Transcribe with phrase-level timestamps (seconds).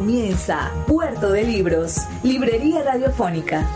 [0.00, 3.68] Comienza Puerto de Libros, Librería Radiofónica.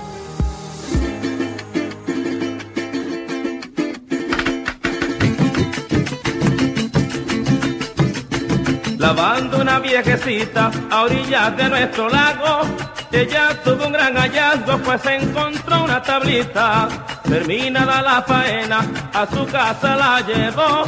[8.96, 12.68] Lavando una viejecita a orillas de nuestro lago,
[13.12, 16.88] ella tuvo un gran hallazgo, pues encontró una tablita.
[17.24, 18.80] Terminada la faena,
[19.12, 20.84] a su casa la llevó,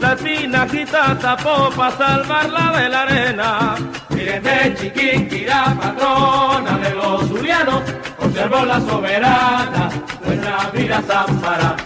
[0.00, 3.74] la tinajita tapó para salvarla de la arena.
[4.10, 7.82] Miren de Chiquinquirá, patrona de los zulianos,
[8.16, 9.90] conservó la soberana,
[10.24, 11.76] nuestra vida Zambara.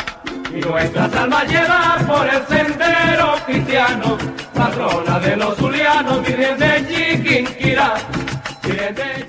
[0.55, 4.19] Y nuestras almas llevan por el sendero cristiano,
[4.55, 7.95] patrona de los zulianos, Virgen de Chiquinquirá.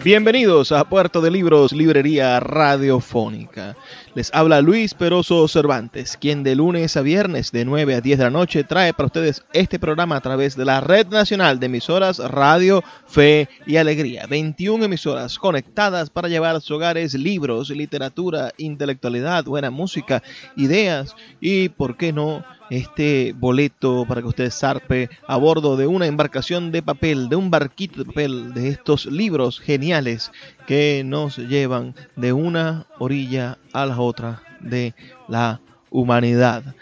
[0.03, 3.75] Bienvenidos a Puerto de Libros, Librería Radiofónica.
[4.13, 8.23] Les habla Luis Peroso Cervantes, quien de lunes a viernes de 9 a 10 de
[8.23, 12.19] la noche trae para ustedes este programa a través de la Red Nacional de Emisoras
[12.19, 14.25] Radio, Fe y Alegría.
[14.27, 20.23] 21 emisoras conectadas para llevar a sus hogares libros, literatura, intelectualidad, buena música,
[20.55, 26.07] ideas y, ¿por qué no?, este boleto para que usted zarpe a bordo de una
[26.07, 30.31] embarcación de papel, de un barquito de papel, de estos libros geniales
[30.67, 34.93] que nos llevan de una orilla a la otra de
[35.27, 36.75] la humanidad.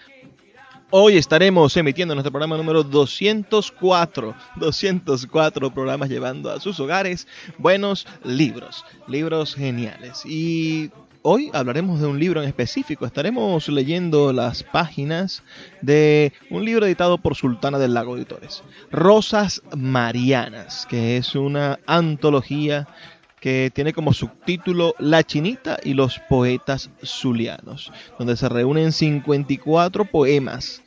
[0.96, 8.86] Hoy estaremos emitiendo nuestro programa número 204, 204 programas llevando a sus hogares buenos libros,
[9.08, 10.22] libros geniales.
[10.24, 10.92] Y
[11.26, 13.06] Hoy hablaremos de un libro en específico.
[13.06, 15.42] Estaremos leyendo las páginas
[15.82, 18.62] de un libro editado por Sultana del Lago Editores.
[18.92, 22.90] Rosas Marianas, que es una antología
[23.40, 30.83] que tiene como subtítulo La Chinita y los poetas zulianos, donde se reúnen 54 poemas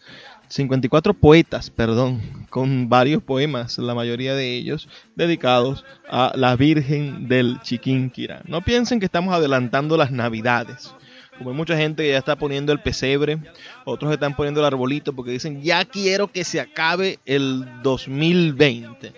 [0.48, 2.20] 54 poetas, perdón,
[2.50, 8.42] con varios poemas, la mayoría de ellos dedicados a la Virgen del Chiquinquirá.
[8.46, 10.94] No piensen que estamos adelantando las Navidades.
[11.38, 13.38] Como hay mucha gente que ya está poniendo el pesebre,
[13.84, 19.12] otros están poniendo el arbolito porque dicen, ya quiero que se acabe el 2020.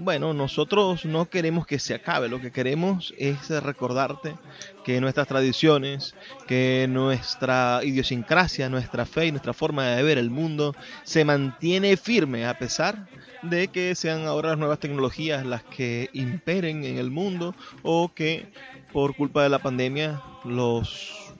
[0.00, 4.36] Bueno, nosotros no queremos que se acabe, lo que queremos es recordarte
[4.84, 6.14] que nuestras tradiciones,
[6.46, 12.46] que nuestra idiosincrasia, nuestra fe y nuestra forma de ver el mundo se mantiene firme
[12.46, 13.08] a pesar
[13.42, 18.52] de que sean ahora las nuevas tecnologías las que imperen en el mundo o que
[18.92, 21.34] por culpa de la pandemia los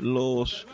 [0.00, 0.66] los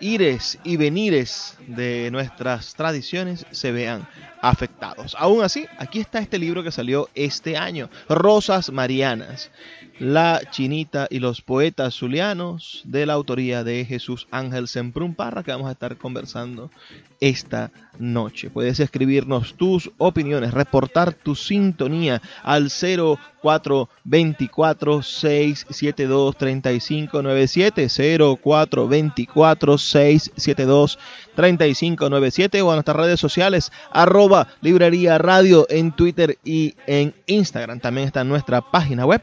[0.00, 4.08] ires y venires de nuestras tradiciones se vean
[4.44, 5.16] afectados.
[5.18, 9.50] Aún así, aquí está este libro que salió este año, Rosas Marianas,
[9.98, 15.50] La Chinita y los Poetas Zulianos, de la autoría de Jesús Ángel Semprún Parra, que
[15.50, 16.70] vamos a estar conversando
[17.20, 18.50] esta noche.
[18.50, 30.98] Puedes escribirnos tus opiniones, reportar tu sintonía al 0424 672 3597 0424 672
[31.34, 37.80] 3597 o a nuestras redes sociales arroba librería radio en Twitter y en Instagram.
[37.80, 39.22] También está nuestra página web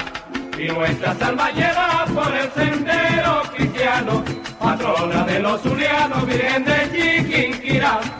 [0.59, 4.25] y nuestras almas llevan por el sendero cristiano,
[4.59, 8.20] patrona de los zulianos, Virgen de Chiquinquirá.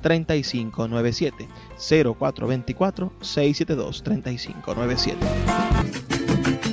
[0.00, 6.17] 3597 0424 672 3597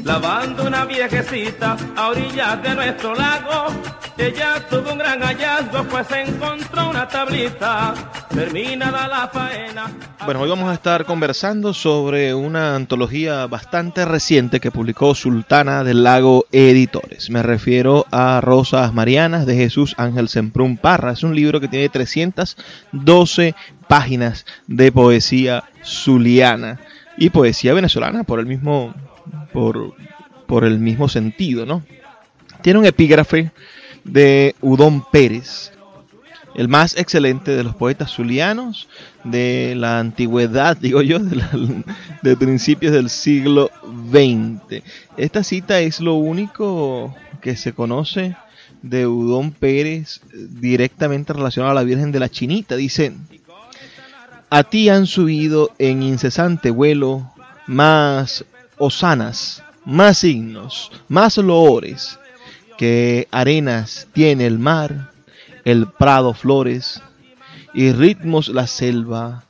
[0.05, 3.73] Lavando una viejecita a orillas de nuestro lago,
[4.15, 7.95] ella tuvo un gran hallazgo, pues encontró una tablita,
[8.29, 9.91] terminada la faena.
[10.23, 16.03] Bueno, hoy vamos a estar conversando sobre una antología bastante reciente que publicó Sultana del
[16.03, 17.31] Lago Editores.
[17.31, 21.13] Me refiero a Rosas Marianas de Jesús Ángel Semprún Parra.
[21.13, 23.55] Es un libro que tiene 312
[23.87, 26.79] páginas de poesía zuliana
[27.17, 28.93] y poesía venezolana por el mismo
[29.53, 29.95] por,
[30.47, 31.83] por el mismo sentido, ¿no?
[32.61, 33.51] Tiene un epígrafe
[34.03, 35.71] de Udón Pérez,
[36.55, 38.87] el más excelente de los poetas zulianos
[39.23, 41.83] de la antigüedad, digo yo, de,
[42.21, 43.69] de, principios del siglo
[44.11, 44.83] XX.
[45.17, 48.35] Esta cita es lo único que se conoce
[48.81, 52.75] de Udón Pérez directamente relacionado a la Virgen de la Chinita.
[52.75, 53.13] Dice,
[54.49, 57.31] a ti han subido en incesante vuelo
[57.67, 58.45] más
[58.77, 62.19] osanas, más signos, más loores
[62.77, 65.11] que arenas tiene el mar,
[65.63, 67.01] el prado flores
[67.73, 69.45] y ritmos la selva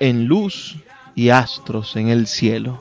[0.00, 0.76] en luz
[1.14, 2.80] y astros en el cielo.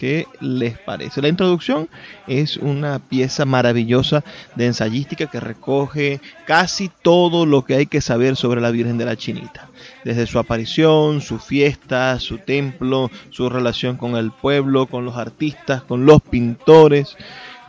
[0.00, 1.20] ¿Qué les parece?
[1.20, 1.90] La introducción
[2.26, 4.24] es una pieza maravillosa
[4.54, 9.04] de ensayística que recoge casi todo lo que hay que saber sobre la Virgen de
[9.04, 9.68] la Chinita.
[10.02, 15.82] Desde su aparición, su fiesta, su templo, su relación con el pueblo, con los artistas,
[15.82, 17.18] con los pintores,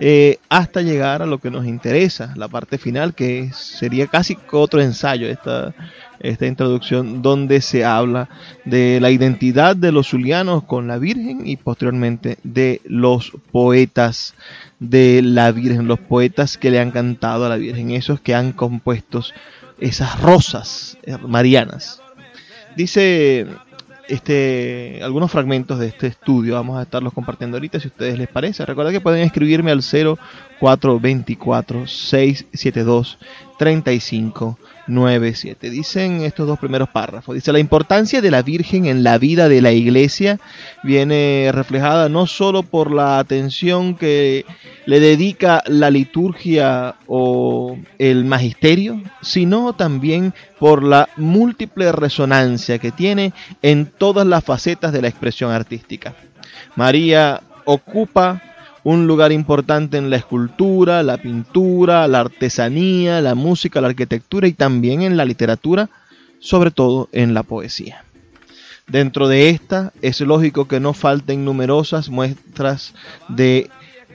[0.03, 4.81] eh, hasta llegar a lo que nos interesa, la parte final, que sería casi otro
[4.81, 5.75] ensayo, esta,
[6.19, 8.27] esta introducción, donde se habla
[8.65, 14.33] de la identidad de los zulianos con la Virgen y posteriormente de los poetas
[14.80, 18.53] de la Virgen, los poetas que le han cantado a la Virgen, esos que han
[18.53, 19.24] compuesto
[19.80, 22.01] esas rosas marianas.
[22.75, 23.46] Dice
[24.12, 26.56] este, algunos fragmentos de este estudio.
[26.56, 28.65] Vamos a estarlos compartiendo ahorita si a ustedes les parece.
[28.65, 30.18] Recuerda que pueden escribirme al 0424
[30.62, 33.18] 672
[33.58, 35.70] 3597.
[35.70, 37.36] Dicen estos dos primeros párrafos.
[37.36, 40.39] Dice, la importancia de la Virgen en la vida de la iglesia
[40.84, 44.46] viene reflejada no solo por la atención que
[44.86, 53.34] le dedica la liturgia o el magisterio, sino también por la múltiple resonancia que tiene
[53.62, 56.15] en todas las facetas de la expresión artística.
[56.75, 58.41] María ocupa
[58.83, 64.53] un lugar importante en la escultura, la pintura, la artesanía, la música, la arquitectura y
[64.53, 65.89] también en la literatura,
[66.39, 68.03] sobre todo en la poesía.
[68.88, 72.93] Dentro de esta es lógico que no falten numerosas muestras
[73.29, 73.69] de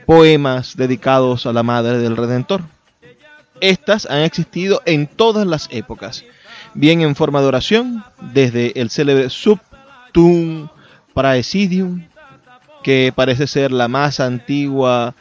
[0.05, 2.61] poemas dedicados a la Madre del Redentor.
[3.59, 6.25] Estas han existido en todas las épocas,
[6.73, 10.67] bien en forma de oración, desde el célebre Subtum
[11.13, 12.03] Praesidium
[12.87, 15.13] que parece ser la más antigua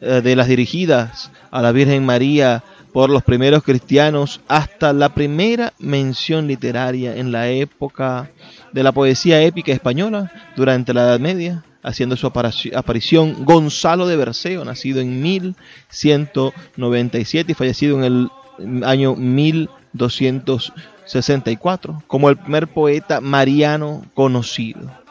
[0.00, 5.72] eh, de las dirigidas a la Virgen María por los primeros cristianos hasta la primera
[5.78, 8.28] mención literaria en la época
[8.72, 14.64] de la poesía épica española durante la Edad Media, haciendo su aparición Gonzalo de Berceo,
[14.64, 18.28] nacido en 1197 y fallecido en el
[18.84, 25.01] año 1264, como el primer poeta mariano conocido,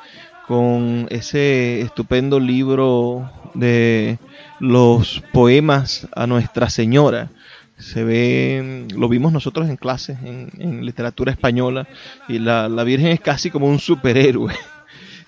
[0.51, 4.19] con ese estupendo libro de
[4.59, 7.29] los poemas a Nuestra Señora.
[7.77, 11.87] Se ve, lo vimos nosotros en clases en, literatura española,
[12.27, 14.53] y la, la Virgen es casi como un superhéroe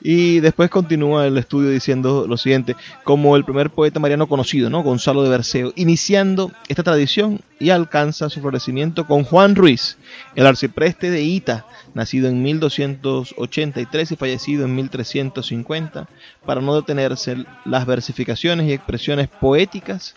[0.06, 4.84] y después continúa el estudio diciendo lo siguiente, como el primer poeta mariano conocido, ¿no?
[4.84, 9.98] Gonzalo de Berceo, iniciando esta tradición y alcanza su florecimiento con Juan Ruiz,
[10.36, 16.10] el arcipreste de Ita, nacido en 1283 y fallecido en 1350,
[16.46, 20.16] para no detenerse las versificaciones y expresiones poéticas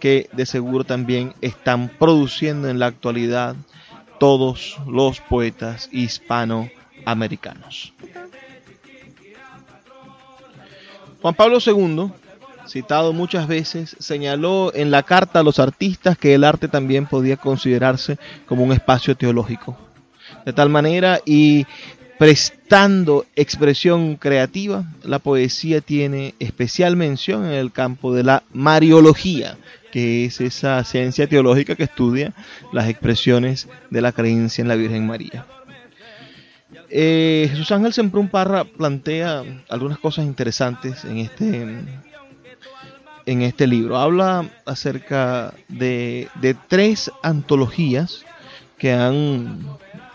[0.00, 3.54] que de seguro también están produciendo en la actualidad
[4.18, 7.92] todos los poetas hispanoamericanos.
[11.22, 12.10] Juan Pablo II,
[12.66, 17.36] citado muchas veces, señaló en la carta a los artistas que el arte también podía
[17.36, 19.76] considerarse como un espacio teológico.
[20.46, 21.66] De tal manera y
[22.18, 29.58] prestando expresión creativa, la poesía tiene especial mención en el campo de la mariología,
[29.92, 32.32] que es esa ciencia teológica que estudia
[32.72, 35.44] las expresiones de la creencia en la Virgen María.
[36.90, 41.66] Eh, Jesús Ángel Semprún Parra plantea algunas cosas interesantes en este,
[43.26, 43.96] en este libro.
[43.96, 48.24] Habla acerca de, de tres antologías
[48.76, 49.66] que han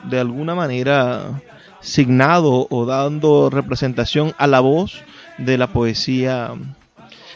[0.03, 1.41] de alguna manera
[1.79, 5.01] signado o dando representación a la voz
[5.37, 6.53] de la poesía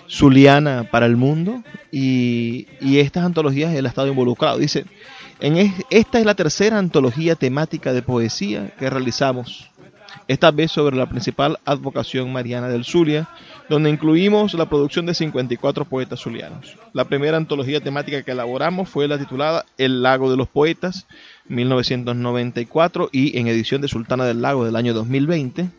[0.10, 4.58] zuliana para el mundo y, y estas antologías él ha estado involucrado.
[4.58, 4.86] Dice,
[5.40, 9.70] esta es la tercera antología temática de poesía que realizamos,
[10.28, 13.30] esta vez sobre la principal advocación mariana del Zulia,
[13.70, 16.76] donde incluimos la producción de 54 poetas zulianos.
[16.94, 21.08] La primera antología temática que elaboramos fue la titulada El lago de los poetas,
[21.48, 25.70] 1994, y en edición de Sultana del Lago del año 2020,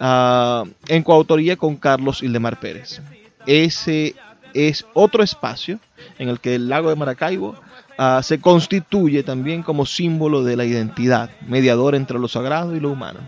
[0.00, 3.00] ah, en coautoría con Carlos Ildemar Pérez.
[3.46, 4.14] Ese
[4.54, 5.80] es otro espacio
[6.18, 7.56] en el que el lago de Maracaibo
[7.98, 12.90] Ah, se constituye también como símbolo de la identidad, mediador entre lo sagrado y lo
[12.90, 13.20] humano.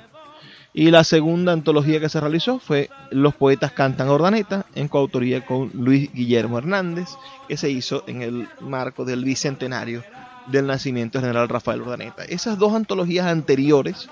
[0.74, 5.70] Y la segunda antología que se realizó fue Los poetas cantan ordaneta, en coautoría con
[5.72, 7.08] Luis Guillermo Hernández,
[7.48, 10.04] que se hizo en el marco del bicentenario
[10.46, 12.24] del nacimiento del general Rafael Ordaneta.
[12.24, 14.08] Esas dos antologías anteriores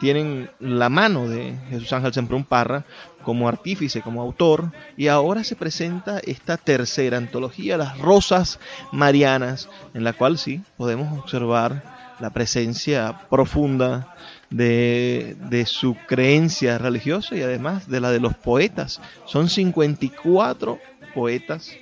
[0.00, 2.84] tienen la mano de Jesús Ángel Semprún Parra
[3.24, 8.60] como artífice, como autor, y ahora se presenta esta tercera antología, Las Rosas
[8.92, 11.82] Marianas, en la cual sí podemos observar
[12.20, 14.14] la presencia profunda
[14.50, 19.00] de, de, su creencia religiosa y además de la de los poetas.
[19.26, 20.78] Son 54
[21.12, 21.72] poetas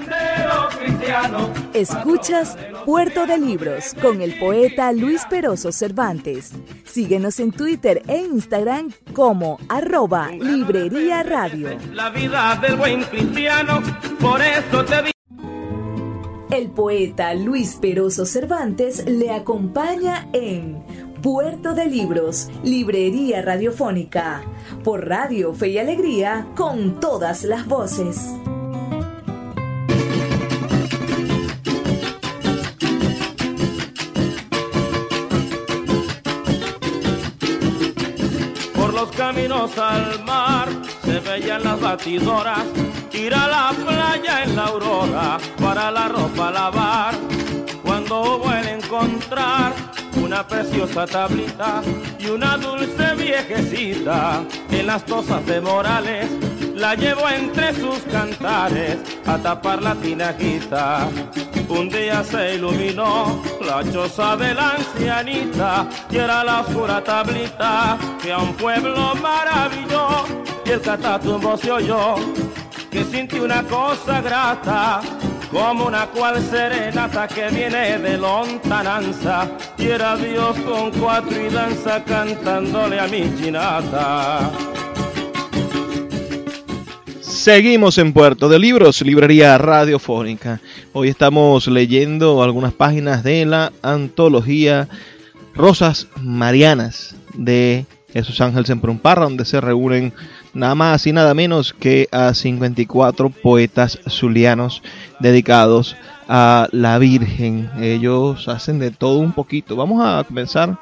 [1.73, 6.52] Escuchas Puerto de Libros con el poeta Luis Peroso Cervantes.
[6.85, 11.76] Síguenos en Twitter e Instagram como arroba Librería Radio.
[11.92, 13.83] La vida del buen cristiano,
[14.21, 20.85] por eso te El poeta Luis Peroso Cervantes le acompaña en
[21.23, 24.42] Puerto de Libros, Librería Radiofónica,
[24.85, 28.30] por Radio Fe y Alegría, con todas las voces.
[39.26, 40.69] Caminos al mar
[41.02, 42.64] se veían las batidoras
[43.11, 47.14] ir a la playa en la aurora para la ropa lavar.
[47.83, 49.73] Cuando hubo el encontrar
[50.23, 51.81] una preciosa tablita
[52.19, 56.28] y una dulce viejecita en las tosas de Morales
[56.85, 61.09] la llevó entre sus cantares a tapar la tinajita.
[61.67, 68.31] Un día se iluminó la choza de la ancianita y era la oscura tablita que
[68.31, 70.26] a un pueblo maravilló
[70.67, 72.17] y el catatumbo se oyó
[72.91, 75.00] que sintió una cosa grata
[75.50, 79.49] como una cual serenata que viene de lontananza
[79.79, 84.50] y era Dios con cuatro y danza cantándole a mi chinata.
[87.45, 90.63] Seguimos en Puerto de Libros, librería radiofónica.
[90.95, 94.89] Hoy estamos leyendo algunas páginas de la antología
[95.55, 100.15] Rosas Marianas de Jesús Ángel Semprumparra, donde se reúnen
[100.55, 104.83] nada más y nada menos que a 54 poetas zulianos
[105.21, 105.97] dedicados
[106.27, 107.69] a la Virgen.
[107.79, 109.77] Ellos hacen de todo un poquito.
[109.77, 110.79] Vamos a comenzar,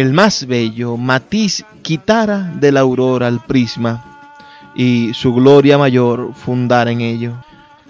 [0.00, 3.94] el más bello matiz quitara de la aurora el prisma
[4.74, 7.32] y su gloria mayor fundar en ello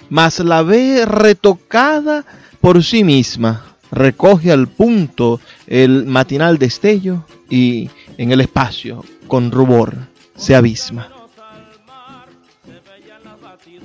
[0.09, 2.25] mas la ve retocada
[2.61, 9.95] por sí misma, recoge al punto el matinal destello y en el espacio con rubor
[10.35, 11.09] se abisma.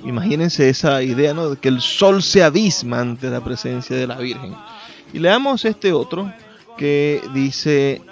[0.04, 1.50] Imagínense esa idea, ¿no?
[1.50, 4.52] De que el sol se abisma ante la presencia de la Virgen.
[5.12, 6.32] Y leamos este otro
[6.76, 8.02] que dice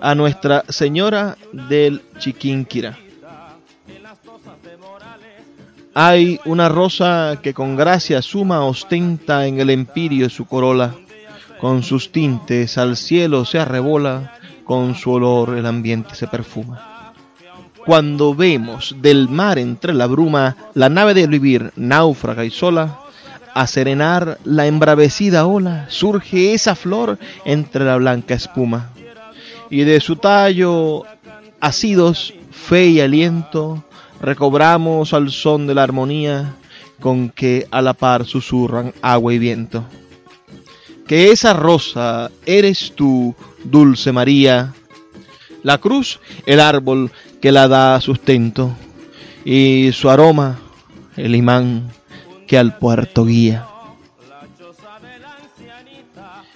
[0.00, 2.98] a Nuestra Señora del Chiquinquirá.
[5.94, 10.94] Hay una rosa que con gracia suma ostenta en el empirio su corola,
[11.60, 17.12] con sus tintes al cielo se arrebola, con su olor el ambiente se perfuma.
[17.84, 23.00] Cuando vemos del mar entre la bruma la nave de vivir náufraga y sola,
[23.54, 28.90] a serenar la embravecida ola, surge esa flor entre la blanca espuma.
[29.70, 31.04] Y de su tallo,
[31.60, 33.84] asidos, fe y aliento,
[34.20, 36.54] recobramos al son de la armonía
[37.00, 39.84] con que a la par susurran agua y viento.
[41.06, 43.34] Que esa rosa eres tú,
[43.64, 44.72] dulce María,
[45.62, 47.10] la cruz, el árbol
[47.40, 48.72] que la da sustento,
[49.44, 50.60] y su aroma,
[51.16, 51.90] el imán
[52.56, 53.66] al puerto guía.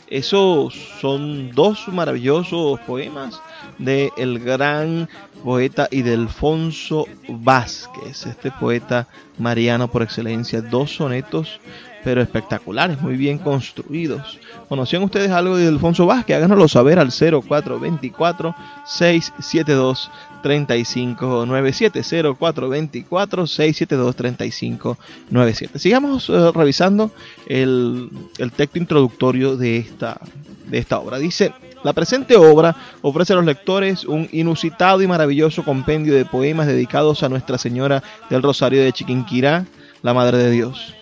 [0.09, 3.41] Esos son dos maravillosos poemas
[3.79, 5.09] de el gran
[5.43, 11.61] poeta Idelfonso Vázquez, este poeta mariano por excelencia, dos sonetos
[12.07, 14.39] pero espectaculares, muy bien construidos.
[14.69, 16.37] ¿Conocían ustedes algo de Idelfonso Vázquez?
[16.37, 18.55] Háganoslo saber al 0424
[18.87, 20.09] 672
[20.43, 22.03] 3597
[22.39, 25.79] 0424 672 3597.
[25.79, 27.11] Sigamos eh, revisando
[27.47, 30.21] el, el texto introductorio de esta,
[30.67, 31.19] de esta obra.
[31.19, 31.53] Dice
[31.87, 37.23] la presente obra ofrece a los lectores un inusitado y maravilloso compendio de poemas dedicados
[37.23, 39.67] a Nuestra Señora del Rosario de Chiquinquirá,
[40.03, 40.95] la Madre de Dios.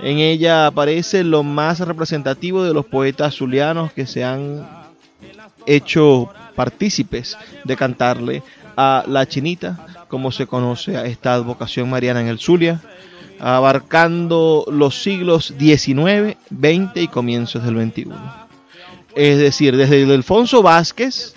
[0.00, 4.66] En ella aparece lo más representativo de los poetas zulianos que se han
[5.66, 6.28] hecho
[6.60, 8.42] partícipes de cantarle
[8.76, 12.82] a la chinita, como se conoce a esta advocación mariana en el Zulia,
[13.38, 18.08] abarcando los siglos XIX, XX y comienzos del XXI.
[19.14, 21.34] Es decir, desde Alfonso Vázquez,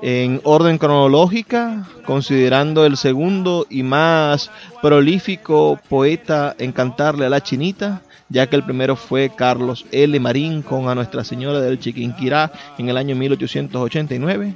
[0.00, 4.50] en orden cronológica, considerando el segundo y más
[4.80, 10.18] prolífico poeta en cantarle a la chinita, ya que el primero fue Carlos L.
[10.20, 14.54] Marín con A Nuestra Señora del Chiquinquirá en el año 1889,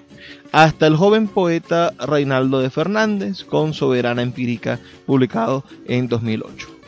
[0.53, 6.79] hasta el joven poeta Reinaldo de Fernández con Soberana Empírica, publicado en 2008.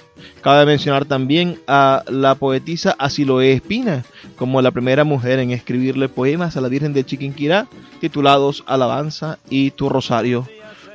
[0.43, 4.05] Cabe mencionar también a la poetisa Asiloe Espina,
[4.37, 7.67] como la primera mujer en escribirle poemas a la Virgen de Chiquinquirá,
[8.01, 10.49] titulados Alabanza y Tu Rosario,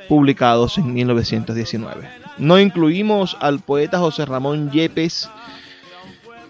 [0.08, 2.08] publicados en 1919.
[2.38, 5.30] No incluimos al poeta José Ramón Yepes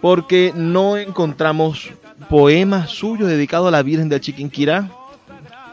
[0.01, 1.89] porque no encontramos
[2.29, 4.89] poemas suyos dedicados a la Virgen de Chiquinquirá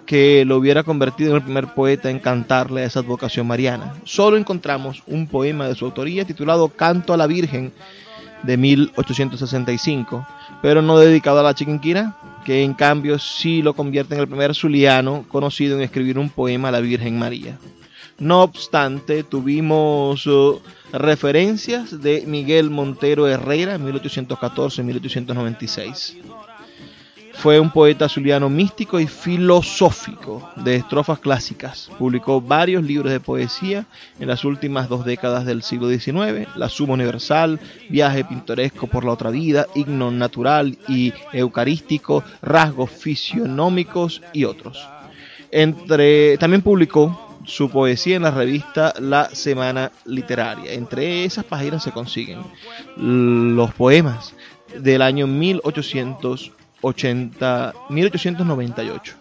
[0.07, 3.95] que lo hubiera convertido en el primer poeta en cantarle a esa advocación mariana.
[4.05, 7.73] Solo encontramos un poema de su autoría titulado Canto a la Virgen
[8.43, 10.27] de 1865,
[10.61, 14.55] pero no dedicado a la chiquinquira, que en cambio sí lo convierte en el primer
[14.55, 17.59] zuliano conocido en escribir un poema a la Virgen María.
[18.18, 20.61] No obstante, tuvimos uh,
[20.92, 26.14] referencias de Miguel Montero Herrera, 1814-1896.
[27.33, 31.90] Fue un poeta zuliano místico y filosófico de estrofas clásicas.
[31.98, 33.87] Publicó varios libros de poesía
[34.20, 37.59] en las últimas dos décadas del siglo XIX, La Suma Universal,
[37.90, 44.88] Viaje Pintoresco por la Otra Vida, Himno Natural y Eucarístico, Rasgos Fisionómicos y otros.
[45.50, 50.73] Entre, también publicó su poesía en la revista La Semana Literaria.
[50.73, 52.41] Entre esas páginas se consiguen
[52.97, 54.35] los poemas
[54.79, 56.53] del año 1800
[57.89, 59.15] 1898,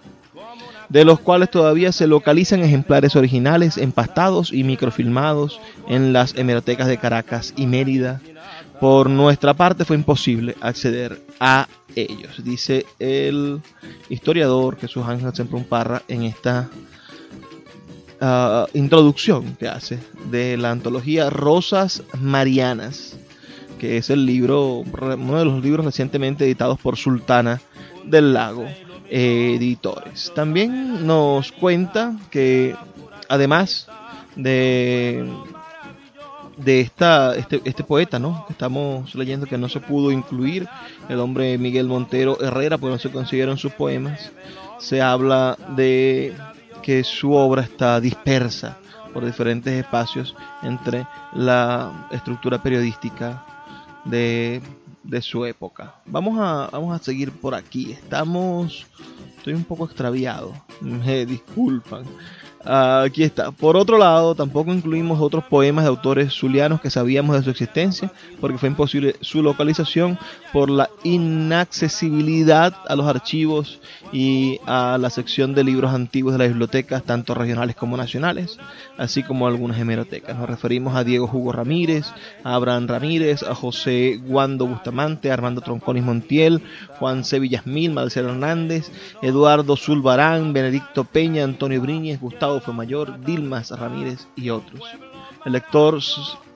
[0.90, 6.98] de los cuales todavía se localizan ejemplares originales empastados y microfilmados en las hemerotecas de
[6.98, 8.22] Caracas y Mérida.
[8.80, 13.62] Por nuestra parte fue imposible acceder a ellos, dice el
[14.10, 15.66] historiador Jesús Ángel Semprún
[16.08, 16.70] en esta
[18.24, 20.00] ah, introducción que hace
[20.32, 23.18] de la antología Rosas Marianas
[23.84, 27.60] que es el libro, uno de los libros recientemente editados por Sultana
[28.06, 28.66] del Lago
[29.10, 30.32] Editores.
[30.34, 32.78] También nos cuenta que
[33.28, 33.90] además
[34.38, 35.30] de
[36.56, 38.46] de esta, este, este poeta, ¿no?
[38.50, 40.66] Estamos leyendo que no se pudo incluir,
[41.10, 44.32] el hombre Miguel Montero Herrera, porque no se consiguieron sus poemas.
[44.80, 46.34] Se habla de
[46.84, 48.78] que su obra está dispersa
[49.13, 53.43] por diferentes espacios entre la estructura periodística
[54.06, 54.62] de,
[55.22, 55.96] su época.
[56.06, 57.91] Vamos a, vamos a seguir por aquí.
[57.91, 58.86] Estamos.
[59.38, 60.54] Estoy un poco extraviado.
[60.82, 62.04] Me disculpan.
[62.65, 63.52] Aquí está.
[63.52, 68.12] Por otro lado, tampoco incluimos otros poemas de autores zulianos que sabíamos de su existencia,
[68.39, 70.17] porque fue imposible su localización
[70.54, 73.82] por la inaccesibilidad a los archivos
[74.13, 78.58] y a la sección de libros antiguos de las bibliotecas, tanto regionales como nacionales,
[78.97, 80.38] así como algunas hemerotecas.
[80.38, 86.04] Nos referimos a Diego Hugo Ramírez, a Abraham Ramírez, a José Guando Bustamante, Armando Tronconis
[86.04, 86.62] Montiel,
[86.99, 87.39] Juan C.
[87.39, 94.50] Villasmil, Marcelo Hernández, Eduardo Zulbarán, Benedicto Peña, Antonio Briñez, Gustavo fue mayor, Dilmas Ramírez y
[94.50, 94.82] otros.
[95.46, 96.02] El lector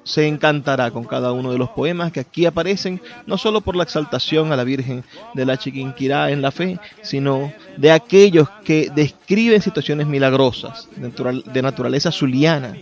[0.07, 3.83] se encantará con cada uno de los poemas que aquí aparecen, no solo por la
[3.83, 9.61] exaltación a la Virgen de la Chiquinquirá en la fe, sino de aquellos que describen
[9.61, 12.77] situaciones milagrosas de naturaleza zuliana,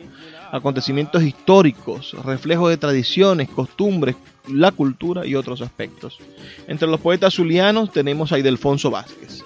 [0.52, 4.16] acontecimientos históricos, reflejos de tradiciones, costumbres,
[4.48, 6.20] la cultura y otros aspectos.
[6.68, 9.44] Entre los poetas zulianos tenemos a Idelfonso Vázquez,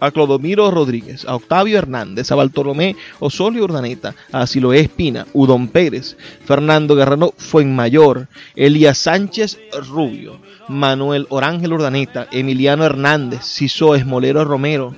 [0.00, 6.16] a Clodomiro Rodríguez, a Octavio Hernández, a Bartolomé Osorio Urdaneta, a Siloé Espina, Udón Pérez,
[6.44, 14.94] Fernando Guerrero Fuenmayor, Elías Sánchez Rubio, Manuel Orángel Urdaneta, Emiliano Hernández, Ciso Esmolero Romero,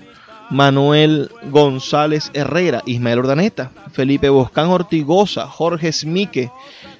[0.50, 6.50] Manuel González Herrera, Ismael Urdaneta, Felipe Boscán Ortigosa, Jorge Smique,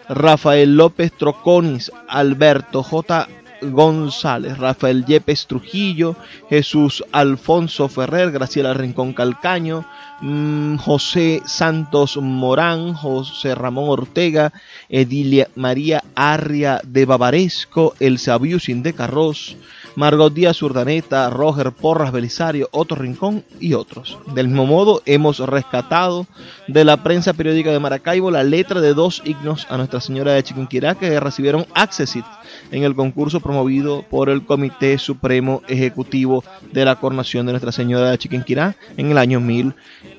[0.08, 3.28] Rafael López Troconis, Alberto J.
[3.62, 6.16] González, Rafael Yepes Trujillo,
[6.49, 9.85] Jesús Alfonso Ferrer, Graciela Rincón Calcaño,
[10.20, 14.52] José Santos Morán, José Ramón Ortega,
[14.88, 19.57] Edilia María Arria de Bavaresco, El Sabiusin de Carros,
[19.94, 24.18] Margot Díaz Urdaneta, Roger Porras Belisario, Otto Rincón y otros.
[24.35, 26.26] Del mismo modo, hemos rescatado
[26.66, 30.42] de la prensa periódica de Maracaibo la letra de dos himnos a Nuestra Señora de
[30.42, 32.24] Chiquinquirá que recibieron Accessit
[32.70, 38.11] en el concurso promovido por el Comité Supremo Ejecutivo de la Coronación de Nuestra Señora
[38.11, 39.40] de Chiquinquirá en el año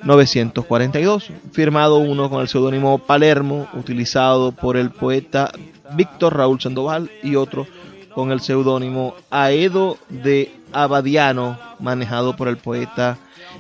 [0.02, 5.52] 1942, firmado uno con el seudónimo Palermo, utilizado por el poeta
[5.94, 7.68] Víctor Raúl Sandoval, y otro
[8.14, 13.18] con el seudónimo Aedo de Abadiano, manejado por el poeta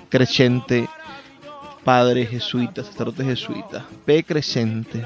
[0.10, 0.88] Crescente,
[1.84, 4.23] padre jesuita, sacerdote jesuita, P.
[4.23, 5.06] Crescente.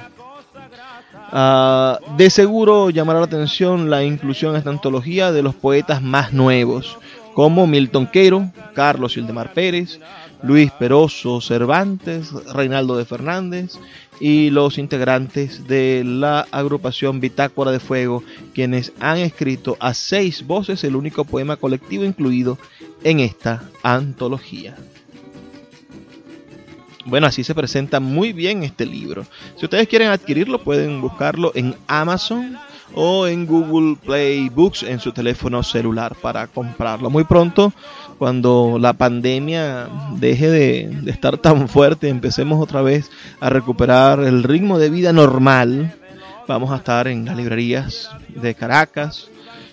[1.31, 6.31] Uh, de seguro llamará la atención la inclusión en esta antología de los poetas más
[6.31, 6.97] nuevos,
[7.33, 9.99] como Milton Quero, Carlos Ildemar Pérez,
[10.43, 13.79] Luis Peroso Cervantes, Reinaldo de Fernández
[14.19, 20.83] y los integrantes de la agrupación Bitácora de Fuego, quienes han escrito a seis voces
[20.83, 22.57] el único poema colectivo incluido
[23.03, 24.75] en esta antología.
[27.05, 29.25] Bueno, así se presenta muy bien este libro.
[29.57, 32.57] Si ustedes quieren adquirirlo, pueden buscarlo en Amazon
[32.95, 37.09] o en Google Play Books en su teléfono celular para comprarlo.
[37.09, 37.73] Muy pronto,
[38.23, 44.79] cuando la pandemia deje de, estar tan fuerte, empecemos otra vez a recuperar el ritmo
[44.79, 45.93] de vida normal,
[46.47, 49.29] vamos a estar en las librerías de Caracas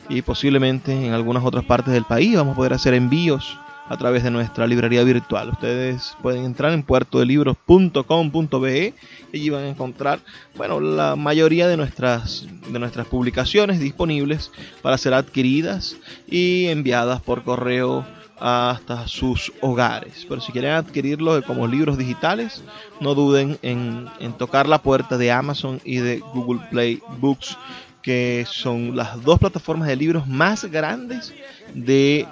[0.09, 2.35] y posiblemente en algunas otras partes del país.
[2.35, 3.57] Vamos a poder hacer envíos
[3.89, 5.51] a través de nuestra librería virtual.
[5.51, 8.95] Ustedes pueden entrar en puertodelibros.com.be
[9.33, 10.19] y allí van a encontrar,
[10.57, 14.51] bueno, la mayoría de nuestras de nuestras publicaciones disponibles
[14.83, 15.97] para ser adquiridas
[16.29, 18.05] y enviadas por correo
[18.41, 20.27] hasta sus hogares.
[20.29, 22.63] Pero si quieren adquirirlo como libros digitales,
[23.01, 27.57] no duden en, tocar la puerta de Amazon y de Google Play Books,
[28.03, 31.35] que son las dos plataformas de libros más grandes
[31.75, 32.27] de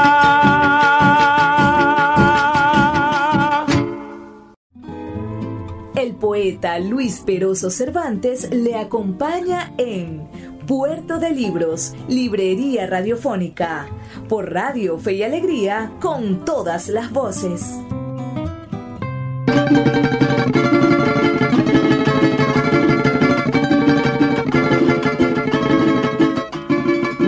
[5.94, 10.26] El poeta Luis Peroso Cervantes le acompaña en
[10.66, 13.86] Puerto de Libros, Librería Radiofónica,
[14.28, 17.78] por Radio Fe y Alegría, con todas las voces.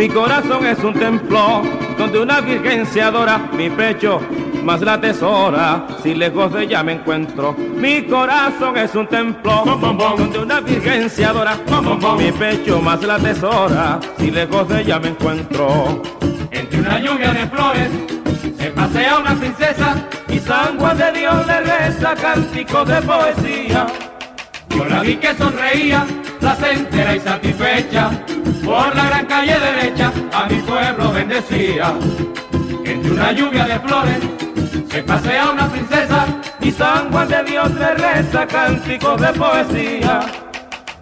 [0.01, 1.61] Mi corazón es un templo
[1.99, 4.19] donde una virgen se adora, mi pecho
[4.65, 7.53] más la tesora, si lejos de ella me encuentro.
[7.53, 9.63] Mi corazón es un templo
[10.17, 11.59] donde una virgen se adora,
[12.17, 16.01] mi pecho más la tesora, si lejos de ella me encuentro.
[16.51, 17.91] Entre una lluvia de flores
[18.57, 19.97] se pasea una princesa
[20.31, 23.87] y sangre de Dios le reza cántico de poesía.
[24.71, 26.07] Yo la vi que sonreía,
[26.41, 28.11] placentera y satisfecha,
[28.65, 31.95] por la gran calle derecha a mi pueblo bendecía.
[32.85, 34.19] Entre una lluvia de flores
[34.91, 36.27] se pasea una princesa
[36.61, 40.21] y sangre de Dios le reza cántico de poesía.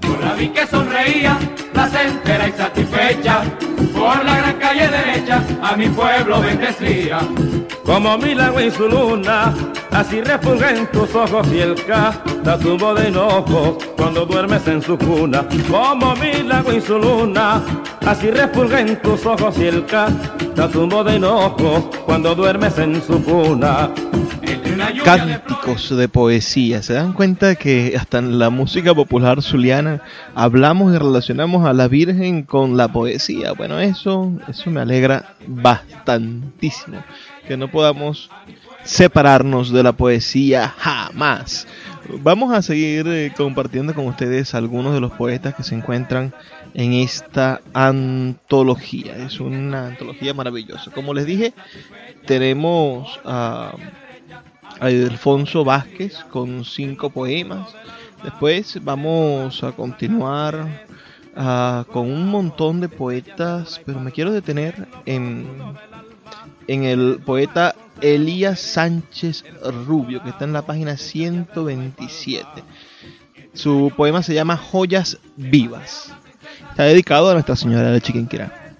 [0.02, 1.38] Yo la vi que sonreía,
[1.78, 3.42] placentera y satisfecha,
[3.94, 7.20] por la gran calle derecha a mi pueblo bendecía.
[7.84, 9.54] Como milagro en su luna,
[9.92, 15.44] así refulgen tus ojos y el catatumbo de enojo cuando duermes en su cuna.
[15.70, 17.62] Como milagro en su luna,
[18.04, 23.90] así refulgen tus ojos y el catatumbo de enojo cuando duermes en su cuna.
[25.04, 26.82] Cánticos de poesía.
[26.82, 30.02] ¿Se dan cuenta que hasta en la música popular zuliana
[30.34, 33.52] hablamos y relacionamos a la Virgen con la poesía?
[33.52, 37.02] Bueno, eso, eso me alegra bastantísimo.
[37.46, 38.30] Que no podamos
[38.84, 41.66] separarnos de la poesía jamás.
[42.22, 46.32] Vamos a seguir eh, compartiendo con ustedes algunos de los poetas que se encuentran
[46.74, 49.16] en esta antología.
[49.16, 50.90] Es una antología maravillosa.
[50.90, 51.52] Como les dije,
[52.26, 53.72] tenemos a,
[54.80, 57.74] Alfonso Vázquez con cinco poemas.
[58.22, 60.86] Después vamos a continuar
[61.38, 65.46] ah, con un montón de poetas, pero me quiero detener en,
[66.66, 69.44] en el poeta Elías Sánchez
[69.86, 72.46] Rubio, que está en la página 127.
[73.54, 76.12] Su poema se llama Joyas Vivas.
[76.70, 78.74] Está dedicado a Nuestra Señora de Chiquinquirá.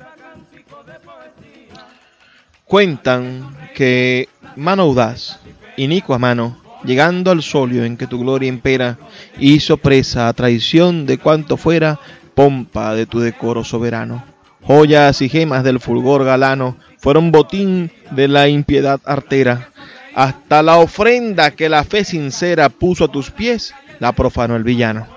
[2.65, 5.41] Cuentan que mano audaz,
[5.77, 8.99] inicua mano, llegando al solio en que tu gloria impera,
[9.39, 11.99] hizo presa a traición de cuanto fuera
[12.39, 14.23] pompa de tu decoro soberano.
[14.63, 19.71] Joyas y gemas del fulgor galano fueron botín de la impiedad artera.
[20.15, 25.09] Hasta la ofrenda que la fe sincera puso a tus pies, la profanó el villano.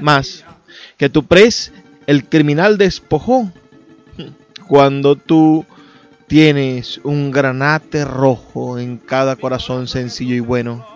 [0.00, 0.44] Más
[0.98, 1.72] que tu pres
[2.06, 3.50] el criminal despojó,
[4.68, 5.64] cuando tú
[6.26, 10.86] tienes un granate rojo en cada corazón sencillo y bueno,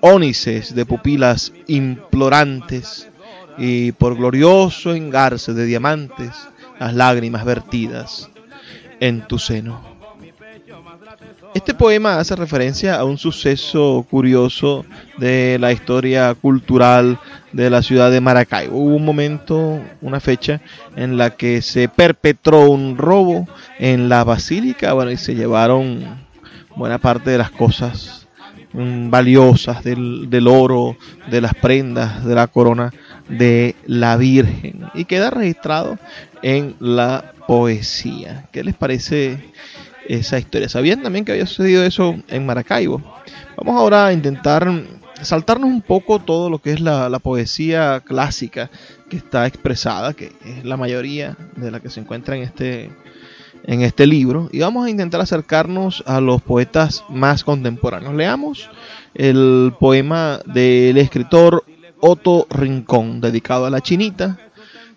[0.00, 3.10] ónices de pupilas implorantes
[3.58, 6.30] y por glorioso engarce de diamantes
[6.78, 8.30] las lágrimas vertidas
[9.00, 9.94] en tu seno.
[11.54, 14.84] Este poema hace referencia a un suceso curioso
[15.18, 17.18] de la historia cultural
[17.52, 18.76] de la ciudad de Maracaibo.
[18.76, 20.60] Hubo un momento, una fecha
[20.96, 23.46] en la que se perpetró un robo
[23.78, 26.24] en la basílica, bueno, y se llevaron
[26.74, 28.26] buena parte de las cosas
[28.72, 30.96] mm, valiosas del, del oro,
[31.30, 32.92] de las prendas, de la corona
[33.28, 35.98] de la Virgen y queda registrado
[36.42, 38.48] en la poesía.
[38.52, 39.38] ¿Qué les parece
[40.08, 40.68] esa historia?
[40.68, 43.02] ¿Sabían también que había sucedido eso en Maracaibo?
[43.56, 44.68] Vamos ahora a intentar
[45.22, 48.70] saltarnos un poco todo lo que es la, poesía clásica
[49.08, 52.90] que está expresada, que es la mayoría de la que se encuentra en este,
[53.64, 58.14] en este libro, y vamos a intentar acercarnos a los poetas más contemporáneos.
[58.14, 58.68] Leamos
[59.14, 61.64] el poema del escritor
[62.06, 64.36] Otto Rincón, dedicado a la chinita.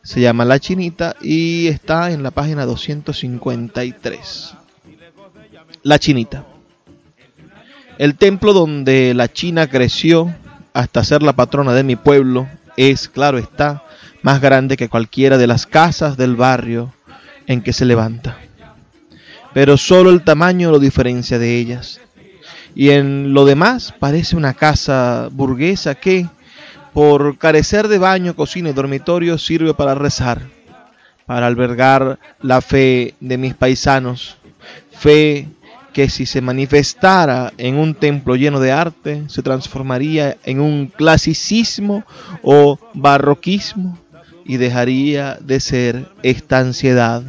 [0.04, 4.54] Se llama La Chinita y está en la página 253.
[5.84, 6.44] La Chinita.
[7.98, 10.36] El templo donde la China creció
[10.74, 13.86] hasta ser la patrona de mi pueblo es, claro está,
[14.22, 16.94] más grande que cualquiera de las casas del barrio
[17.46, 18.38] en que se levanta.
[19.54, 22.02] Pero solo el tamaño lo diferencia de ellas.
[22.76, 26.28] Y en lo demás parece una casa burguesa que,
[26.98, 30.42] por carecer de baño, cocina y dormitorio, sirve para rezar,
[31.28, 34.38] para albergar la fe de mis paisanos,
[34.98, 35.48] fe
[35.94, 42.04] que si se manifestara en un templo lleno de arte, se transformaría en un clasicismo
[42.42, 44.00] o barroquismo
[44.44, 47.22] y dejaría de ser esta ansiedad,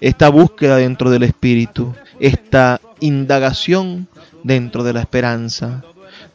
[0.00, 4.08] esta búsqueda dentro del espíritu, esta indagación
[4.44, 5.84] dentro de la esperanza,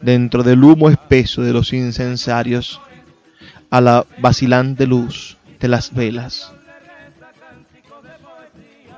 [0.04, 2.82] dentro del humo espeso de los incensarios,
[3.70, 6.52] a la vacilante luz de las velas.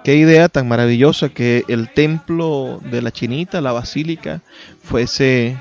[0.03, 4.41] Qué idea tan maravillosa que el templo de la Chinita, la basílica,
[4.83, 5.57] fuese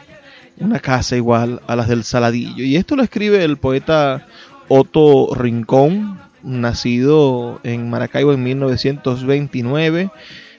[0.58, 2.64] una casa igual a las del Saladillo.
[2.64, 4.26] Y esto lo escribe el poeta
[4.68, 10.10] Otto Rincón, nacido en Maracaibo en 1929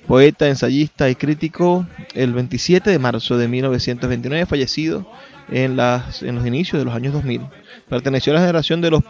[0.07, 5.05] poeta, ensayista y crítico, el 27 de marzo de 1929, fallecido
[5.49, 7.41] en, las, en los inicios de los años 2000.
[7.89, 9.03] Perteneció a la generación de los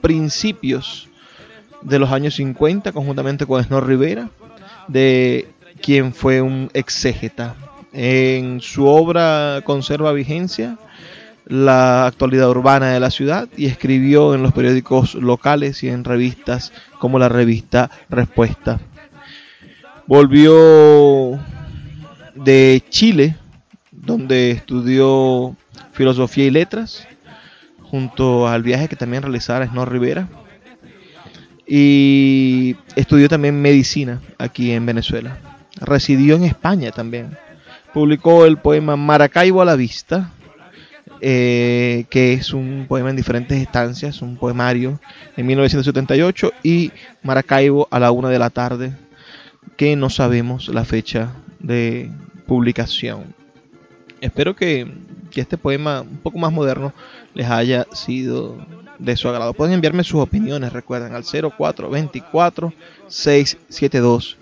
[0.00, 1.08] principios
[1.82, 4.30] de los años 50, conjuntamente con Snor Rivera,
[4.88, 5.48] de
[5.80, 7.56] quien fue un exégeta.
[7.92, 10.78] En su obra conserva vigencia
[11.44, 16.72] la actualidad urbana de la ciudad y escribió en los periódicos locales y en revistas
[16.98, 18.80] como la revista Respuesta.
[20.06, 21.38] Volvió
[22.34, 23.36] de Chile,
[23.92, 25.56] donde estudió
[25.92, 27.06] filosofía y letras,
[27.82, 30.28] junto al viaje que también realizara Snow Rivera.
[31.66, 35.38] Y estudió también medicina aquí en Venezuela.
[35.80, 37.38] Residió en España también.
[37.94, 40.32] Publicó el poema Maracaibo a la vista,
[41.20, 44.98] eh, que es un poema en diferentes estancias, un poemario
[45.36, 46.90] en 1978, y
[47.22, 48.92] Maracaibo a la una de la tarde
[49.82, 52.12] que no sabemos la fecha de
[52.46, 53.34] publicación.
[54.20, 54.86] Espero que,
[55.34, 56.92] este poema un poco más moderno
[57.34, 58.64] les haya sido
[59.00, 59.54] de su agrado.
[59.54, 62.72] Pueden enviarme sus opiniones, recuerden, al 0424
[63.08, 64.36] 672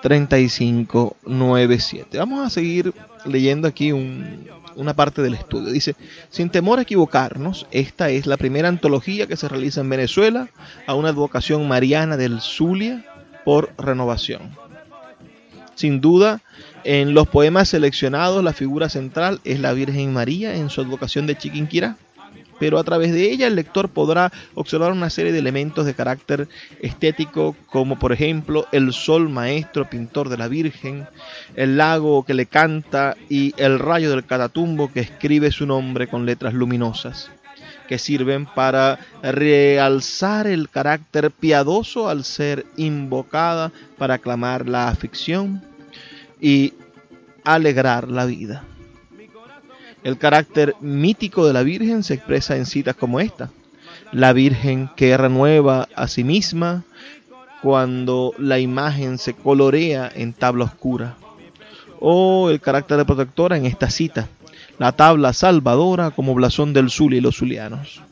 [0.00, 2.16] 3597.
[2.16, 2.94] Vamos a seguir
[3.26, 5.72] leyendo aquí una parte del estudio.
[5.72, 5.96] Dice,
[6.30, 10.50] sin temor a equivocarnos, esta es la primera antología que se realiza en Venezuela
[10.86, 13.04] a una advocación mariana del Zulia
[13.44, 14.62] por renovación.
[15.74, 16.40] Sin duda,
[16.84, 21.36] en los poemas seleccionados, la figura central es la Virgen María en su advocación de
[21.36, 21.96] Chiquinquirá
[22.58, 26.48] pero a través de ella el lector podrá observar una serie de elementos de carácter
[26.80, 31.06] estético, como por ejemplo el sol maestro pintor de la Virgen,
[31.56, 36.26] el lago que le canta y el rayo del catatumbo que escribe su nombre con
[36.26, 37.30] letras luminosas
[37.88, 45.62] que sirven para realzar el carácter piadoso al ser invocada para aclamar la afición
[46.40, 46.74] y
[47.44, 48.64] alegrar la vida.
[50.02, 53.50] El carácter mítico de la Virgen se expresa en citas como esta.
[54.12, 56.84] La Virgen que renueva a sí misma
[57.62, 61.16] cuando la imagen se colorea en tabla oscura.
[62.00, 64.28] O el carácter de protectora en esta cita.
[64.78, 68.02] La tabla salvadora como blasón del Zulia y los zulianos.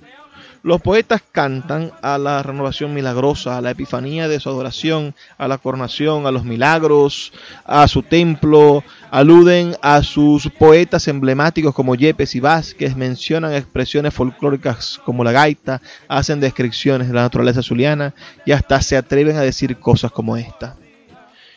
[0.65, 5.59] Los poetas cantan a la renovación milagrosa, a la epifanía de su adoración, a la
[5.59, 7.33] coronación, a los milagros,
[7.65, 15.01] a su templo, aluden a sus poetas emblemáticos como Yepes y Vázquez, mencionan expresiones folclóricas
[15.05, 18.15] como la gaita, hacen descripciones de la naturaleza zuliana
[18.47, 20.77] y hasta se atreven a decir cosas como esta.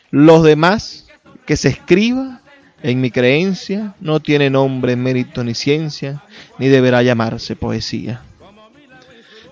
[0.09, 1.05] Los demás,
[1.45, 2.41] que se escriba,
[2.85, 6.21] en mi creencia, no tiene nombre, mérito ni ciencia,
[6.59, 8.21] ni deberá llamarse poesía.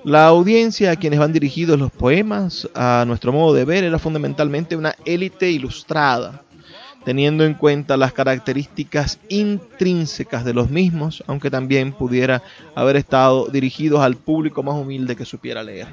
[0.04, 4.76] La audiencia a quienes van dirigidos los poemas, a nuestro modo de ver, era fundamentalmente
[4.76, 6.44] una élite ilustrada,
[7.06, 12.44] teniendo en cuenta las características intrínsecas de los mismos, aunque también pudiera
[12.76, 15.88] haber estado dirigidos al público más humilde que supiera leer.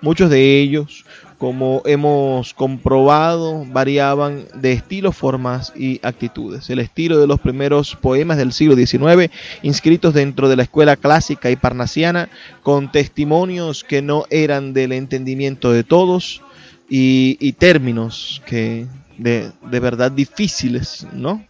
[0.00, 1.04] Muchos de ellos,
[1.38, 6.70] como hemos comprobado, variaban de estilo, formas y actitudes.
[6.70, 9.30] El estilo de los primeros poemas del siglo XIX,
[9.62, 12.28] inscritos dentro de la escuela clásica y parnasiana,
[12.62, 16.42] con testimonios que no eran del entendimiento de todos
[16.88, 18.86] y, términos que
[19.18, 21.44] de, de verdad difíciles, ¿no?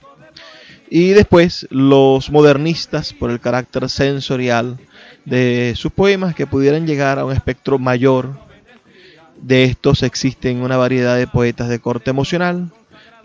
[0.88, 4.78] Y después los modernistas, por el carácter sensorial
[5.24, 8.45] de sus poemas, que pudieran llegar a un espectro mayor.
[9.40, 12.70] De estos existen una variedad de poetas de corte emocional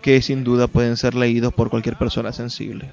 [0.02, 2.90] que sin duda pueden ser leídos por cualquier persona sensible.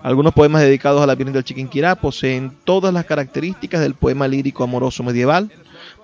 [0.00, 4.62] Algunos poemas dedicados a la Virgen del Chiquinquirá poseen todas las características del poema lírico
[4.62, 5.50] amoroso medieval,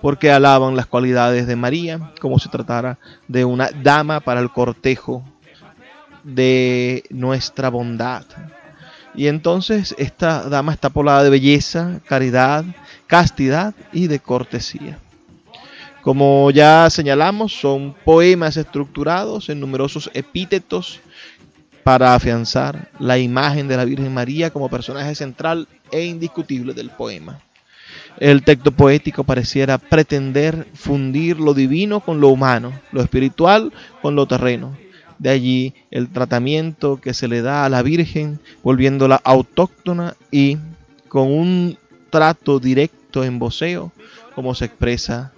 [0.01, 5.23] porque alaban las cualidades de María, como si tratara de una dama para el cortejo
[6.23, 8.25] de nuestra bondad.
[9.13, 12.65] Y entonces esta dama está poblada de belleza, caridad,
[13.07, 14.99] castidad y de cortesía.
[16.05, 20.99] Como ya señalamos, son poemas estructurados en numerosos epítetos
[21.83, 27.39] para afianzar la imagen de la Virgen María como personaje central e indiscutible del poema.
[28.19, 34.27] El texto poético pareciera pretender fundir lo divino con lo humano, lo espiritual con lo
[34.27, 34.77] terreno,
[35.17, 40.59] de allí el tratamiento que se le da a la Virgen, volviéndola autóctona y
[41.07, 41.79] con un
[42.11, 43.91] trato directo en voceo,
[44.35, 45.31] como se expresa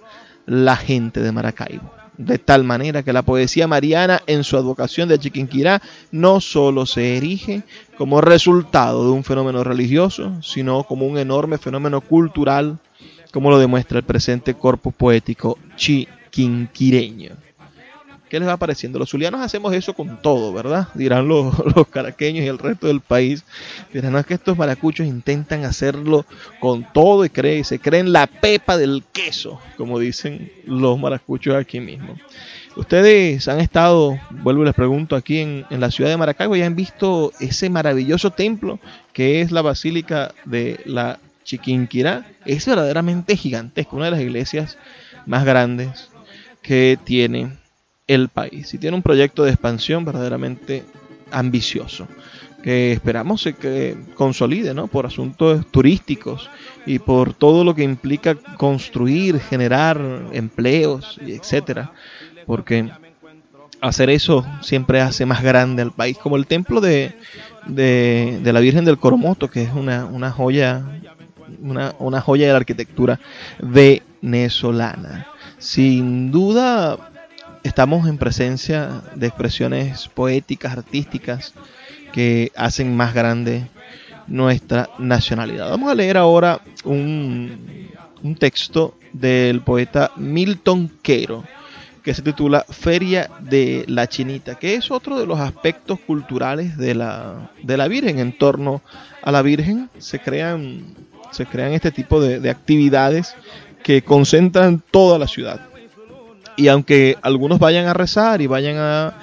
[0.48, 1.92] la gente de Maracaibo.
[2.16, 5.80] De tal manera que la poesía mariana en su advocación de Chiquinquirá
[6.10, 7.62] no solo se erige
[7.96, 12.78] como resultado de un fenómeno religioso, sino como un enorme fenómeno cultural,
[13.32, 17.47] como lo demuestra el presente corpus poético chiquinquireño.
[18.28, 18.98] ¿Qué les va pareciendo?
[18.98, 20.88] Los zulianos hacemos eso con todo, ¿verdad?
[20.94, 21.54] Dirán los,
[21.90, 23.44] caraqueños y el resto del país.
[23.92, 26.26] Dirán, no es que estos maracuchos intentan hacerlo
[26.60, 31.80] con todo y creen, se creen la pepa del queso, como dicen los maracuchos aquí
[31.80, 32.16] mismo.
[32.76, 36.62] Ustedes han estado, vuelvo y les pregunto, aquí en, en la ciudad de Maracaibo y
[36.62, 38.78] han visto ese maravilloso templo
[39.12, 42.26] que es la Basílica de la Chiquinquirá.
[42.44, 44.78] Es verdaderamente gigantesco, una de las iglesias
[45.26, 46.10] más grandes
[46.62, 47.52] que tiene
[48.08, 50.84] el país y tiene un proyecto de expansión verdaderamente
[51.30, 52.08] ambicioso
[52.62, 54.88] que esperamos que consolide ¿no?
[54.88, 56.50] por asuntos turísticos
[56.86, 60.00] y por todo lo que implica construir, generar
[60.32, 61.92] empleos, etcétera,
[62.46, 62.90] porque
[63.80, 67.14] hacer eso siempre hace más grande al país, como el templo de,
[67.66, 70.82] de, la Virgen del Coromoto, que es una, una joya,
[71.62, 73.20] una, una joya de la arquitectura
[73.60, 75.28] venezolana.
[75.58, 77.07] Sin duda
[77.68, 81.52] estamos en presencia de expresiones poéticas, artísticas,
[82.12, 83.66] que hacen más grande
[84.26, 85.68] nuestra nacionalidad.
[85.68, 87.88] Vamos a leer ahora un,
[88.38, 91.44] texto del poeta Milton Quero,
[92.02, 96.94] que se titula Feria de la Chinita, que es otro de los aspectos culturales de
[96.94, 98.18] la, de la Virgen.
[98.18, 98.80] En torno
[99.22, 100.94] a la Virgen se crean,
[101.32, 103.34] se crean este tipo de, actividades
[103.82, 105.60] que concentran toda la ciudad.
[106.58, 109.14] Y aunque algunos vayan a rezar y vayan a,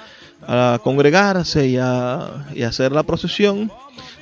[0.82, 3.70] congregarse y a, hacer la procesión,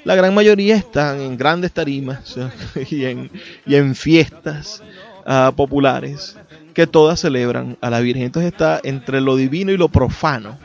[0.02, 2.34] la gran mayoría están en grandes tarimas
[2.90, 4.82] y en, fiestas
[5.26, 6.36] uh, populares
[6.74, 8.24] que todas celebran a la Virgen.
[8.24, 10.58] Entonces está entre lo divino y lo profano.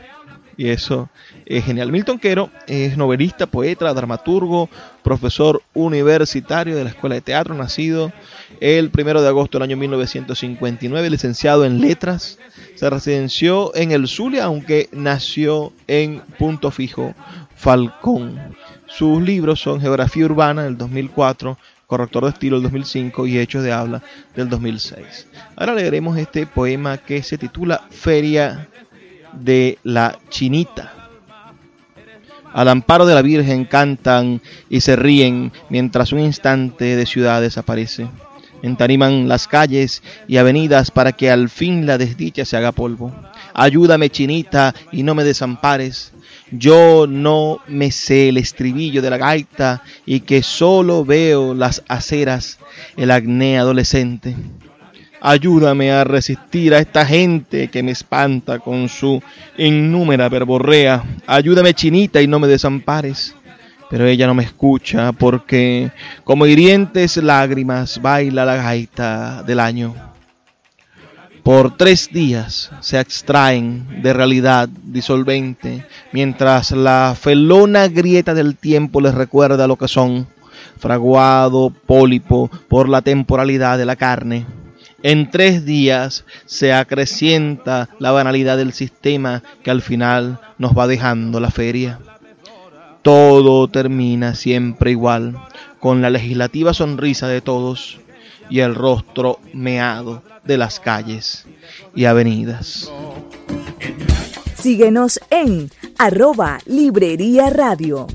[0.60, 1.08] Y eso
[1.46, 1.90] es genial.
[1.90, 4.68] Milton Quero es novelista, poeta, dramaturgo,
[5.02, 8.12] profesor universitario de la Escuela de Teatro, nacido
[8.60, 12.38] el primero de agosto del año 1959, licenciado en letras.
[12.74, 17.14] Se residenció en el Zulia, aunque nació en Punto Fijo,
[17.56, 18.38] Falcón.
[18.86, 21.56] Sus libros son Geografía Urbana del 2004,
[21.86, 24.02] Corrector de Estilo del 2005 y Hechos de Habla
[24.36, 25.26] del 2006.
[25.56, 28.68] Ahora leeremos este poema que se titula Feria
[29.32, 30.94] de la Chinita.
[32.52, 38.08] Al amparo de la Virgen cantan y se ríen mientras un instante de ciudad desaparece.
[38.62, 43.14] Entariman las calles y avenidas para que al fin la desdicha se haga polvo.
[43.54, 46.12] Ayúdame, chinita, y no me desampares.
[46.50, 52.58] Yo no me sé el estribillo de la gaita y que solo veo las aceras,
[52.96, 54.34] el acné adolescente.
[55.20, 59.22] Ayúdame a resistir a esta gente que me espanta con su
[59.58, 61.04] innúmera verborrea.
[61.26, 63.34] Ayúdame, chinita, y no me desampares.
[63.90, 65.90] Pero ella no me escucha porque
[66.22, 69.94] como hirientes lágrimas baila la gaita del año.
[71.42, 79.14] Por tres días se extraen de realidad disolvente, mientras la felona grieta del tiempo les
[79.14, 80.28] recuerda lo que son,
[80.78, 84.46] fraguado pólipo por la temporalidad de la carne.
[85.02, 91.40] En tres días se acrecienta la banalidad del sistema que al final nos va dejando
[91.40, 91.98] la feria
[93.02, 95.38] todo termina siempre igual,
[95.78, 97.98] con la legislativa sonrisa de todos
[98.50, 101.46] y el rostro meado de las calles
[101.94, 102.92] y avenidas.
[104.54, 108.06] Síguenos en arroba Librería Radio.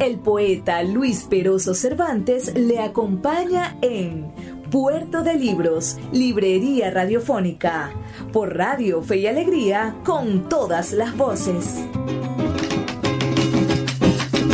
[0.00, 4.32] El poeta Luis Peroso Cervantes le acompaña en
[4.70, 7.92] Puerto de Libros, Librería Radiofónica,
[8.32, 11.84] por Radio Fe y Alegría, con todas las voces.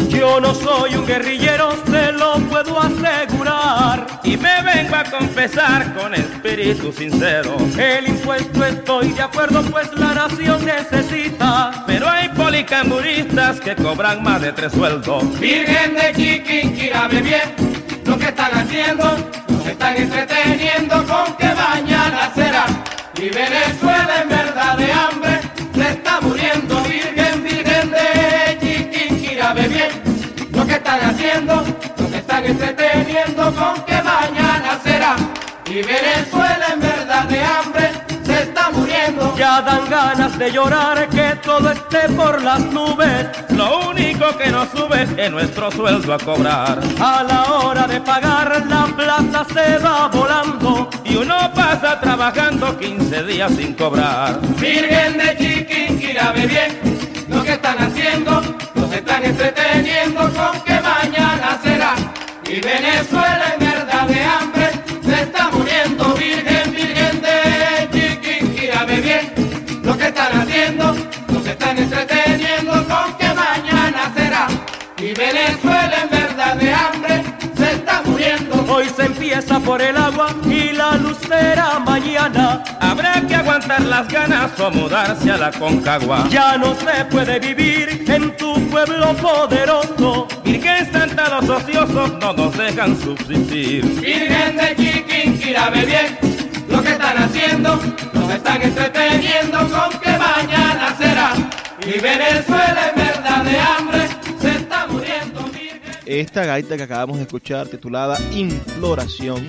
[0.09, 4.07] Yo no soy un guerrillero, se lo puedo asegurar.
[4.23, 7.57] Y me vengo a confesar con espíritu sincero.
[7.79, 11.85] El impuesto estoy de acuerdo, pues la nación necesita.
[11.87, 15.39] Pero hay policamburistas que cobran más de tres sueldos.
[15.41, 17.55] Virgen de Chiquinquirá, bien
[18.05, 19.17] lo que están haciendo
[19.65, 22.67] se están entreteniendo con que mañana será.
[23.17, 24.93] Y Venezuela en verdad de
[32.47, 35.17] entreteniendo con que mañana será.
[35.67, 37.91] Y Venezuela en verdad de hambre
[38.25, 39.35] se está muriendo.
[39.37, 43.27] Ya dan ganas de llorar que todo esté por las nubes.
[43.51, 46.79] Lo único que nos sube es nuestro sueldo a cobrar.
[47.01, 53.25] A la hora de pagar la plata se va volando y uno pasa trabajando 15
[53.25, 54.41] días sin cobrar.
[54.61, 58.43] Virgen de Chiquinquirá, ve bien lo que están haciendo,
[58.75, 61.76] los están entreteniendo con que mañana será.
[62.49, 64.71] Y Venezuela en verdad de hambre
[65.05, 69.33] se está muriendo, Virgen, Virgen de Chiquinquirá, ve bien
[69.83, 70.97] lo que están haciendo,
[71.33, 74.47] los están entreteniendo con que mañana será.
[74.99, 76.16] Y Venezuela en
[78.97, 82.65] se empieza por el agua y la luz será mañana.
[82.81, 86.27] Habrá que aguantar las ganas o mudarse a la Concagua.
[86.31, 90.27] Ya no se puede vivir en tu pueblo poderoso.
[90.45, 93.85] Virgen Santa, los ociosos no nos dejan subsistir.
[94.01, 96.19] Virgen de Chiquinquirá, ve bien
[96.69, 97.79] lo que están haciendo,
[98.15, 101.33] nos están entreteniendo con que mañana será.
[101.87, 103.06] Y Venezuela en
[106.17, 109.47] Esta gaita que acabamos de escuchar, titulada Imploración,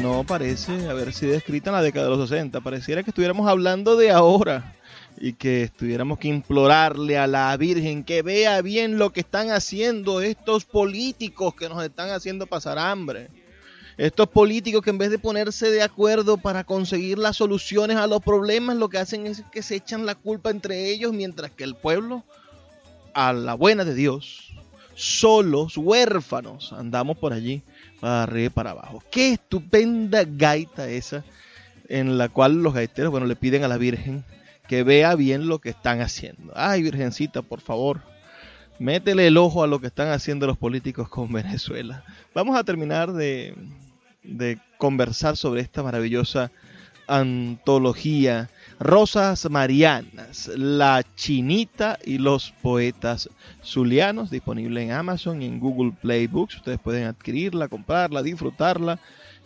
[0.00, 2.62] no parece haber sido escrita en la década de los 60.
[2.62, 4.74] Pareciera que estuviéramos hablando de ahora
[5.18, 10.22] y que estuviéramos que implorarle a la Virgen que vea bien lo que están haciendo
[10.22, 13.28] estos políticos que nos están haciendo pasar hambre.
[13.98, 18.22] Estos políticos que en vez de ponerse de acuerdo para conseguir las soluciones a los
[18.22, 21.74] problemas, lo que hacen es que se echan la culpa entre ellos, mientras que el
[21.74, 22.24] pueblo,
[23.12, 24.51] a la buena de Dios,
[24.94, 27.62] solos, huérfanos, andamos por allí,
[28.00, 29.02] para arriba y para abajo.
[29.10, 31.24] Qué estupenda gaita esa
[31.88, 34.24] en la cual los gaiteros, bueno, le piden a la Virgen
[34.68, 36.52] que vea bien lo que están haciendo.
[36.56, 38.00] Ay, Virgencita, por favor,
[38.78, 42.04] métele el ojo a lo que están haciendo los políticos con Venezuela.
[42.34, 43.54] Vamos a terminar de,
[44.22, 46.50] de conversar sobre esta maravillosa
[47.06, 48.48] antología
[48.82, 53.30] Rosas Marianas, La Chinita y los Poetas
[53.64, 56.56] Zulianos, disponible en Amazon y en Google Play Books.
[56.56, 58.98] Ustedes pueden adquirirla, comprarla, disfrutarla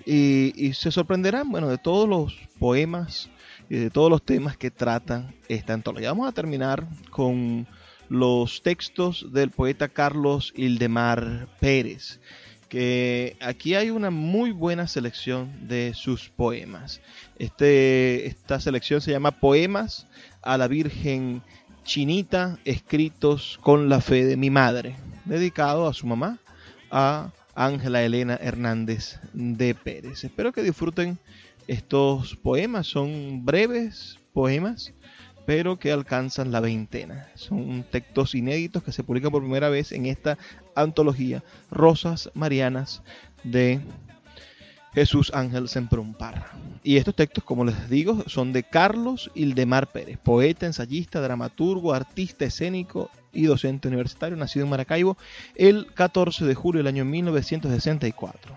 [0.07, 3.29] y, se sorprenderán, bueno, de todos los poemas
[3.69, 6.09] y de todos los temas que tratan esta antología.
[6.09, 7.67] Vamos a terminar con
[8.09, 12.21] los textos del poeta Carlos Ildemar Pérez
[12.69, 17.01] que aquí hay una muy buena selección de sus poemas.
[17.39, 20.07] Este, esta selección se llama Poemas
[20.43, 21.43] a la Virgen
[21.85, 26.39] Chinita, escritos con la fe de mi madre, dedicado a su mamá,
[26.91, 30.25] a Ángela Elena Hernández de Pérez.
[30.25, 31.19] Espero que disfruten
[31.69, 34.93] estos poemas, son breves poemas
[35.47, 37.29] pero que alcanzan la veintena.
[37.37, 40.37] Son textos inéditos que se publican por primera vez en esta
[40.75, 43.03] antología Rosas Marianas
[43.45, 43.81] de
[44.97, 46.53] Jesús Ángel Semprompar.
[46.83, 52.47] Y estos textos, como les digo, son de Carlos Ildemar Pérez, poeta, ensayista, dramaturgo, artista
[52.47, 55.19] escénico y docente universitario, nacido en Maracaibo
[55.55, 58.57] el 14 de julio del año 1964.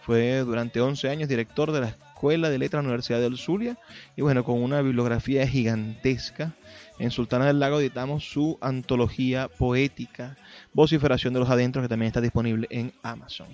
[0.00, 3.78] Fue durante 11 años director de la Escuela de Letras de la Universidad del Zulia
[4.16, 6.56] y bueno, con una bibliografía gigantesca.
[6.98, 10.36] En Sultana del Lago editamos su antología poética,
[10.72, 13.46] Vociferación de los Adentros, que también está disponible en Amazon.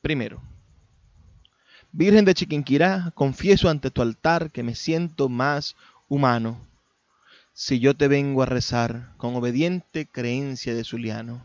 [0.00, 0.40] Primero,
[1.92, 5.76] Virgen de Chiquinquirá, confieso ante tu altar que me siento más
[6.08, 6.58] humano
[7.52, 11.44] si yo te vengo a rezar con obediente creencia de Zuliano.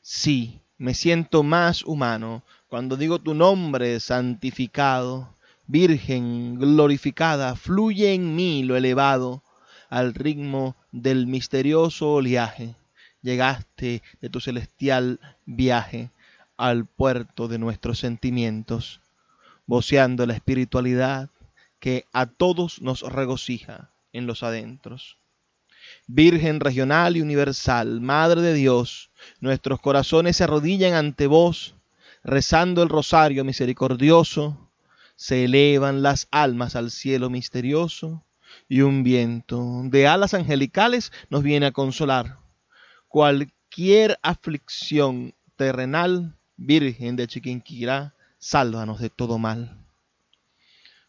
[0.00, 5.32] Sí, me siento más humano cuando digo tu nombre santificado,
[5.68, 9.44] Virgen glorificada, fluye en mí lo elevado
[9.90, 12.74] al ritmo del misterioso oleaje.
[13.22, 16.10] Llegaste de tu celestial viaje
[16.58, 19.00] al puerto de nuestros sentimientos,
[19.66, 21.30] voceando la espiritualidad
[21.80, 25.16] que a todos nos regocija en los adentros.
[26.06, 31.74] Virgen regional y universal, Madre de Dios, nuestros corazones se arrodillan ante vos
[32.24, 34.70] rezando el rosario misericordioso,
[35.16, 38.24] se elevan las almas al cielo misterioso
[38.68, 42.36] y un viento de alas angelicales nos viene a consolar.
[43.08, 49.78] Cualquier aflicción terrenal, Virgen de Chiquinquirá, sálvanos de todo mal.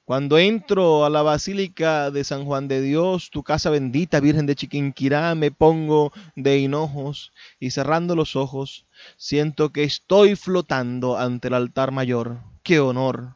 [0.06, 4.56] Cuando entro a la Basílica de San Juan de Dios, tu casa bendita, Virgen de
[4.56, 8.86] Chiquinquirá, me pongo de hinojos y cerrando los ojos,
[9.18, 12.38] siento que estoy flotando ante el altar mayor.
[12.64, 13.36] ¡Qué honor!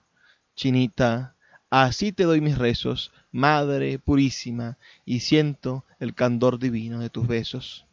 [0.56, 1.36] Chinita,
[1.70, 7.86] así te doy mis rezos, Madre purísima, y siento el candor divino de tus besos.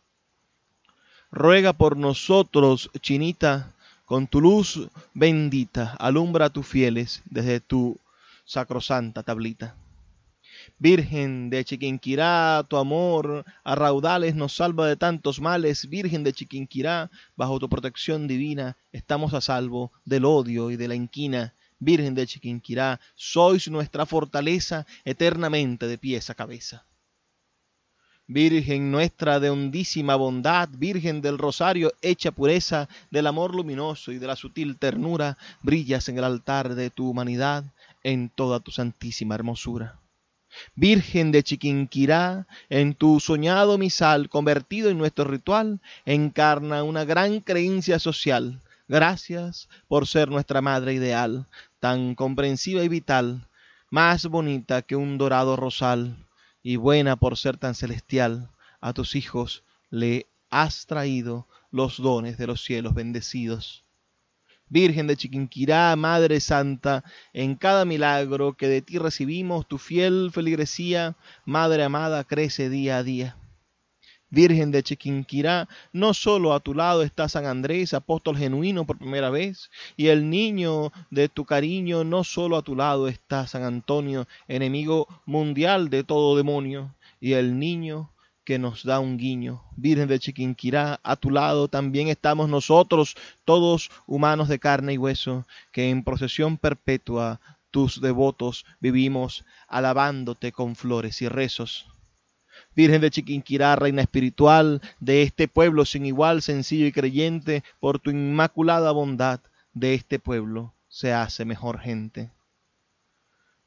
[1.31, 3.73] Ruega por nosotros, Chinita,
[4.11, 7.97] con tu luz bendita, alumbra a tus fieles desde tu
[8.45, 9.77] sacrosanta tablita.
[10.81, 15.89] Virgen de Chiquinquirá, tu amor a raudales nos salva de tantos males.
[15.89, 20.97] Virgen de Chiquinquirá, bajo tu protección divina, estamos a salvo del odio y de la
[20.97, 21.55] inquina.
[21.79, 26.85] Virgen de Chiquinquirá, sois nuestra fortaleza eternamente de pies a cabeza.
[28.33, 34.29] Virgen nuestra de hondísima bondad, Virgen del rosario hecha pureza, del amor luminoso y de
[34.29, 37.65] la sutil ternura, brillas en el altar de tu humanidad
[38.05, 39.99] en toda tu santísima hermosura.
[40.77, 47.99] Virgen de Chiquinquirá, en tu soñado misal, convertido en nuestro ritual, encarna una gran creencia
[47.99, 48.61] social.
[48.87, 51.47] Gracias por ser nuestra madre ideal,
[51.81, 53.49] tan comprensiva y vital,
[53.91, 56.17] más bonita que un dorado rosal,
[56.63, 58.51] y buena por ser tan celestial.
[58.81, 63.85] A tus hijos le has traído los dones de los cielos bendecidos.
[64.69, 67.03] Virgen de Chiquinquirá, Madre Santa,
[67.33, 73.03] en cada milagro que de ti recibimos, tu fiel feligresía, Madre amada, crece día a
[73.03, 73.37] día.
[74.31, 79.29] Virgen de Chiquinquirá, no solo a tu lado está San Andrés, apóstol genuino por primera
[79.29, 84.27] vez, y el niño de tu cariño, no solo a tu lado está San Antonio,
[84.47, 88.11] enemigo mundial de todo demonio, y el niño
[88.45, 89.63] que nos da un guiño.
[89.77, 95.47] Virgen de Chiquinquirá, a tu lado también estamos nosotros, todos humanos de carne y hueso,
[95.73, 101.87] que en procesión perpetua tus devotos vivimos, alabándote con flores y rezos.
[102.75, 108.11] Virgen de Chiquinquirá, reina espiritual de este pueblo sin igual, sencillo y creyente, por tu
[108.11, 109.41] inmaculada bondad
[109.75, 112.31] de este pueblo, se hace mejor gente.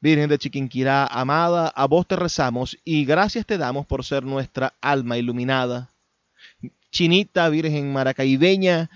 [0.00, 4.74] Virgen de Chiquinquirá, amada, a vos te rezamos y gracias te damos por ser nuestra
[4.80, 5.90] alma iluminada.
[6.90, 8.90] Chinita, Virgen maracaibeña,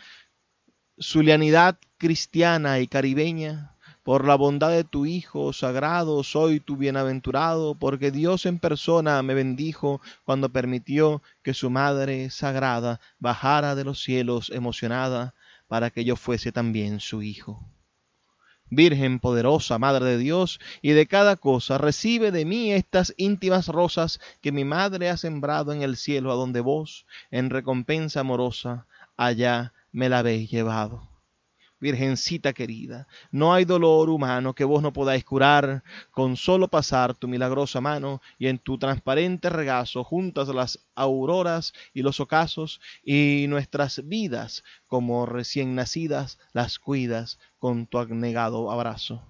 [1.01, 3.75] zulianidad cristiana y caribeña,
[4.09, 9.35] por la bondad de tu Hijo sagrado soy tu bienaventurado, porque Dios en persona me
[9.35, 15.35] bendijo cuando permitió que su Madre sagrada bajara de los cielos emocionada
[15.67, 17.63] para que yo fuese también su Hijo.
[18.71, 24.21] Virgen poderosa, Madre de Dios, y de cada cosa, recibe de mí estas íntimas rosas
[24.41, 28.87] que mi Madre ha sembrado en el cielo, a donde vos, en recompensa amorosa,
[29.19, 31.08] allá me la habéis llevado.
[31.81, 37.29] Virgencita querida, no hay dolor humano que vos no podáis curar con solo pasar tu
[37.29, 44.09] milagrosa mano y en tu transparente regazo juntas las auroras y los ocasos y nuestras
[44.09, 49.23] vidas como recién nacidas las cuidas con tu abnegado abrazo.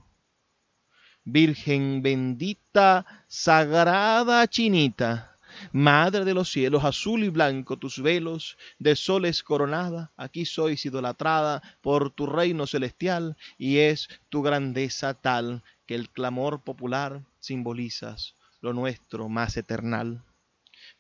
[1.25, 5.38] Virgen bendita, sagrada chinita,
[5.73, 11.63] Madre de los cielos, azul y blanco tus velos, de soles coronada, aquí sois idolatrada
[11.81, 18.73] por tu reino celestial, y es tu grandeza tal que el clamor popular simbolizas lo
[18.73, 20.23] nuestro más eternal.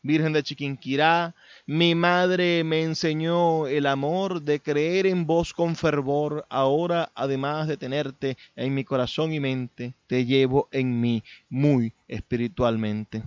[0.02, 1.34] Virgen de Chiquinquirá,
[1.66, 6.46] mi madre me enseñó el amor de creer en vos con fervor.
[6.48, 13.22] Ahora, además de tenerte en mi corazón y mente, te llevo en mí muy espiritualmente.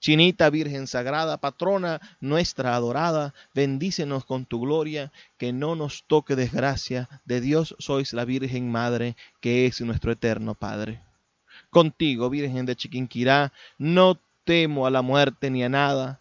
[0.00, 7.08] Chinita Virgen Sagrada, patrona nuestra adorada, bendícenos con tu gloria, que no nos toque desgracia,
[7.26, 11.02] de Dios sois la Virgen Madre, que es nuestro eterno Padre.
[11.68, 16.20] Contigo, Virgen de Chiquinquirá, no temo a la muerte ni a nada,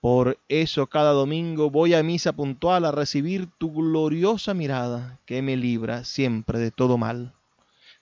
[0.00, 5.56] por eso cada domingo voy a misa puntual a recibir tu gloriosa mirada, que me
[5.56, 7.34] libra siempre de todo mal.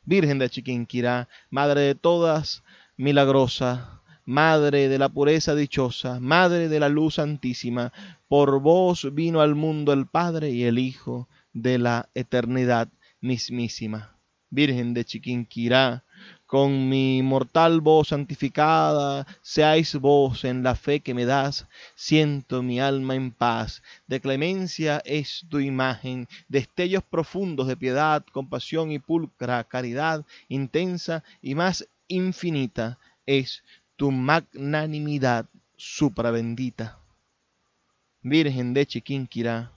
[0.04, 2.62] Virgen de Chiquinquirá, Madre de todas,
[2.96, 7.92] milagrosa, Madre de la pureza dichosa, Madre de la luz santísima,
[8.26, 12.88] por vos vino al mundo el Padre y el Hijo de la eternidad
[13.20, 14.18] mismísima.
[14.50, 16.02] Virgen de Chiquinquirá,
[16.44, 22.80] con mi mortal voz santificada, seáis vos en la fe que me das, siento mi
[22.80, 29.62] alma en paz, de clemencia es tu imagen, destellos profundos de piedad, compasión y pulcra
[29.62, 33.62] caridad intensa y más infinita es
[33.96, 36.98] tu magnanimidad suprabendita.
[38.22, 39.72] Virgen de Chiquinquirá,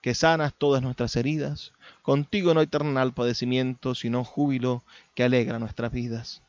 [0.00, 4.82] que sanas todas nuestras heridas, contigo no hay eternal padecimiento, sino júbilo
[5.14, 6.42] que alegra nuestras vidas.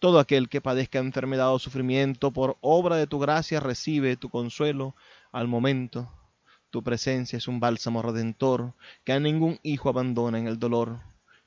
[0.00, 4.96] Todo aquel que padezca enfermedad o sufrimiento, por obra de tu gracia recibe tu consuelo
[5.30, 6.10] al momento.
[6.70, 8.72] Tu presencia es un bálsamo redentor
[9.04, 10.98] que a ningún hijo abandona en el dolor.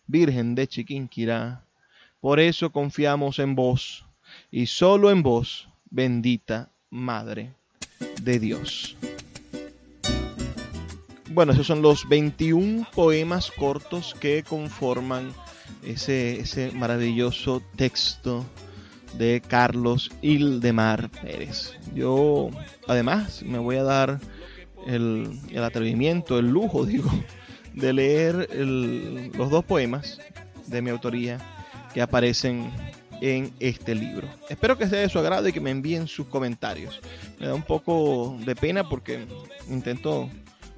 [0.07, 1.65] Virgen de Chiquinquirá,
[2.21, 4.05] por eso confiamos en vos,
[4.51, 7.53] y solo en vos, bendita Madre
[8.21, 8.95] de Dios.
[11.31, 15.31] Bueno, esos son los 21 poemas cortos que conforman
[15.83, 18.45] ese, ese maravilloso texto
[19.17, 21.77] de Carlos Ildemar Pérez.
[21.93, 22.49] Yo,
[22.87, 24.19] además, me voy a dar
[24.87, 27.09] el, atrevimiento, el lujo, digo,
[27.73, 28.49] de leer
[29.35, 30.19] los dos poemas
[30.67, 31.39] de mi autoría
[31.93, 32.71] que aparecen
[33.21, 34.27] en este libro.
[34.49, 36.99] Espero que sea de su agrado y que me envíen sus comentarios.
[37.39, 39.25] Me da un poco de pena porque
[39.69, 40.29] intento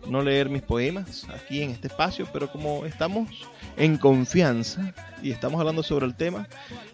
[0.07, 3.29] no leer mis poemas aquí en este espacio, pero como estamos
[3.77, 6.47] en confianza y estamos hablando sobre el tema,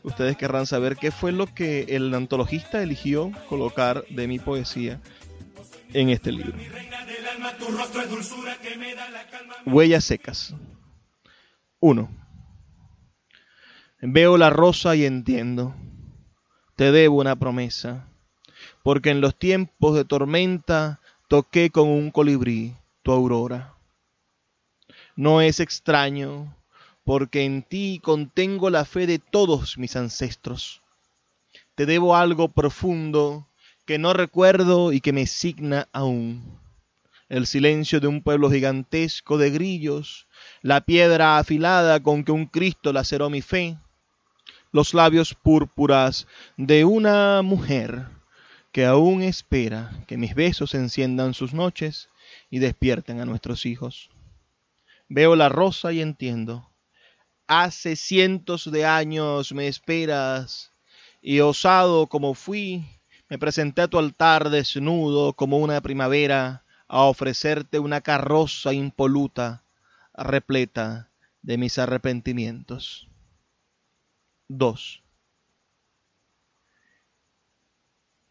[0.03, 4.99] ustedes querrán saber qué fue lo que el antologista eligió colocar de mi poesía
[5.93, 6.53] en este libro.
[9.65, 10.53] Huellas secas.
[11.79, 12.26] 1.
[13.99, 15.73] Veo la rosa y entiendo,
[16.75, 18.07] te debo una promesa,
[18.83, 23.73] porque en los tiempos de tormenta toqué con un colibrí tu aurora.
[25.15, 26.55] No es extraño,
[27.05, 30.83] porque en ti contengo la fe de todos mis ancestros.
[31.73, 33.47] Te debo algo profundo
[33.87, 36.59] que no recuerdo y que me signa aún.
[37.29, 40.27] El silencio de un pueblo gigantesco de grillos,
[40.61, 43.75] la piedra afilada con que un Cristo laceró mi fe,
[44.78, 48.05] los labios púrpuras de una mujer
[48.71, 52.09] que aún espera que mis besos enciendan sus noches
[52.51, 54.11] y despierten a nuestros hijos.
[55.09, 56.69] Veo la rosa y entiendo.
[57.47, 60.73] Hace cientos de años me esperas
[61.23, 62.86] y osado como fui,
[63.30, 69.63] me presenté a tu altar desnudo como una primavera a ofrecerte una carroza impoluta,
[70.13, 71.09] repleta
[71.41, 73.07] de mis arrepentimientos.
[74.49, 75.03] 2.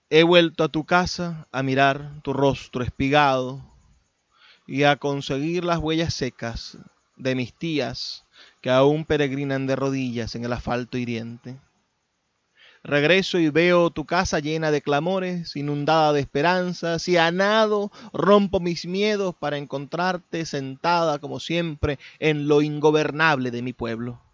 [0.08, 3.60] He vuelto a tu casa a mirar tu rostro espigado
[4.66, 6.78] y a conseguir las huellas secas
[7.16, 8.24] de mis tías
[8.62, 11.60] que aún peregrinan de rodillas en el asfalto hiriente.
[12.82, 18.60] Regreso y veo tu casa llena de clamores, inundada de esperanzas, y a nado rompo
[18.60, 24.25] mis miedos para encontrarte sentada como siempre en lo ingobernable de mi pueblo.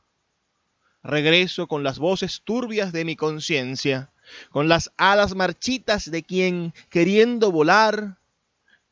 [1.03, 4.11] Regreso con las voces turbias de mi conciencia,
[4.51, 8.19] con las alas marchitas de quien, queriendo volar,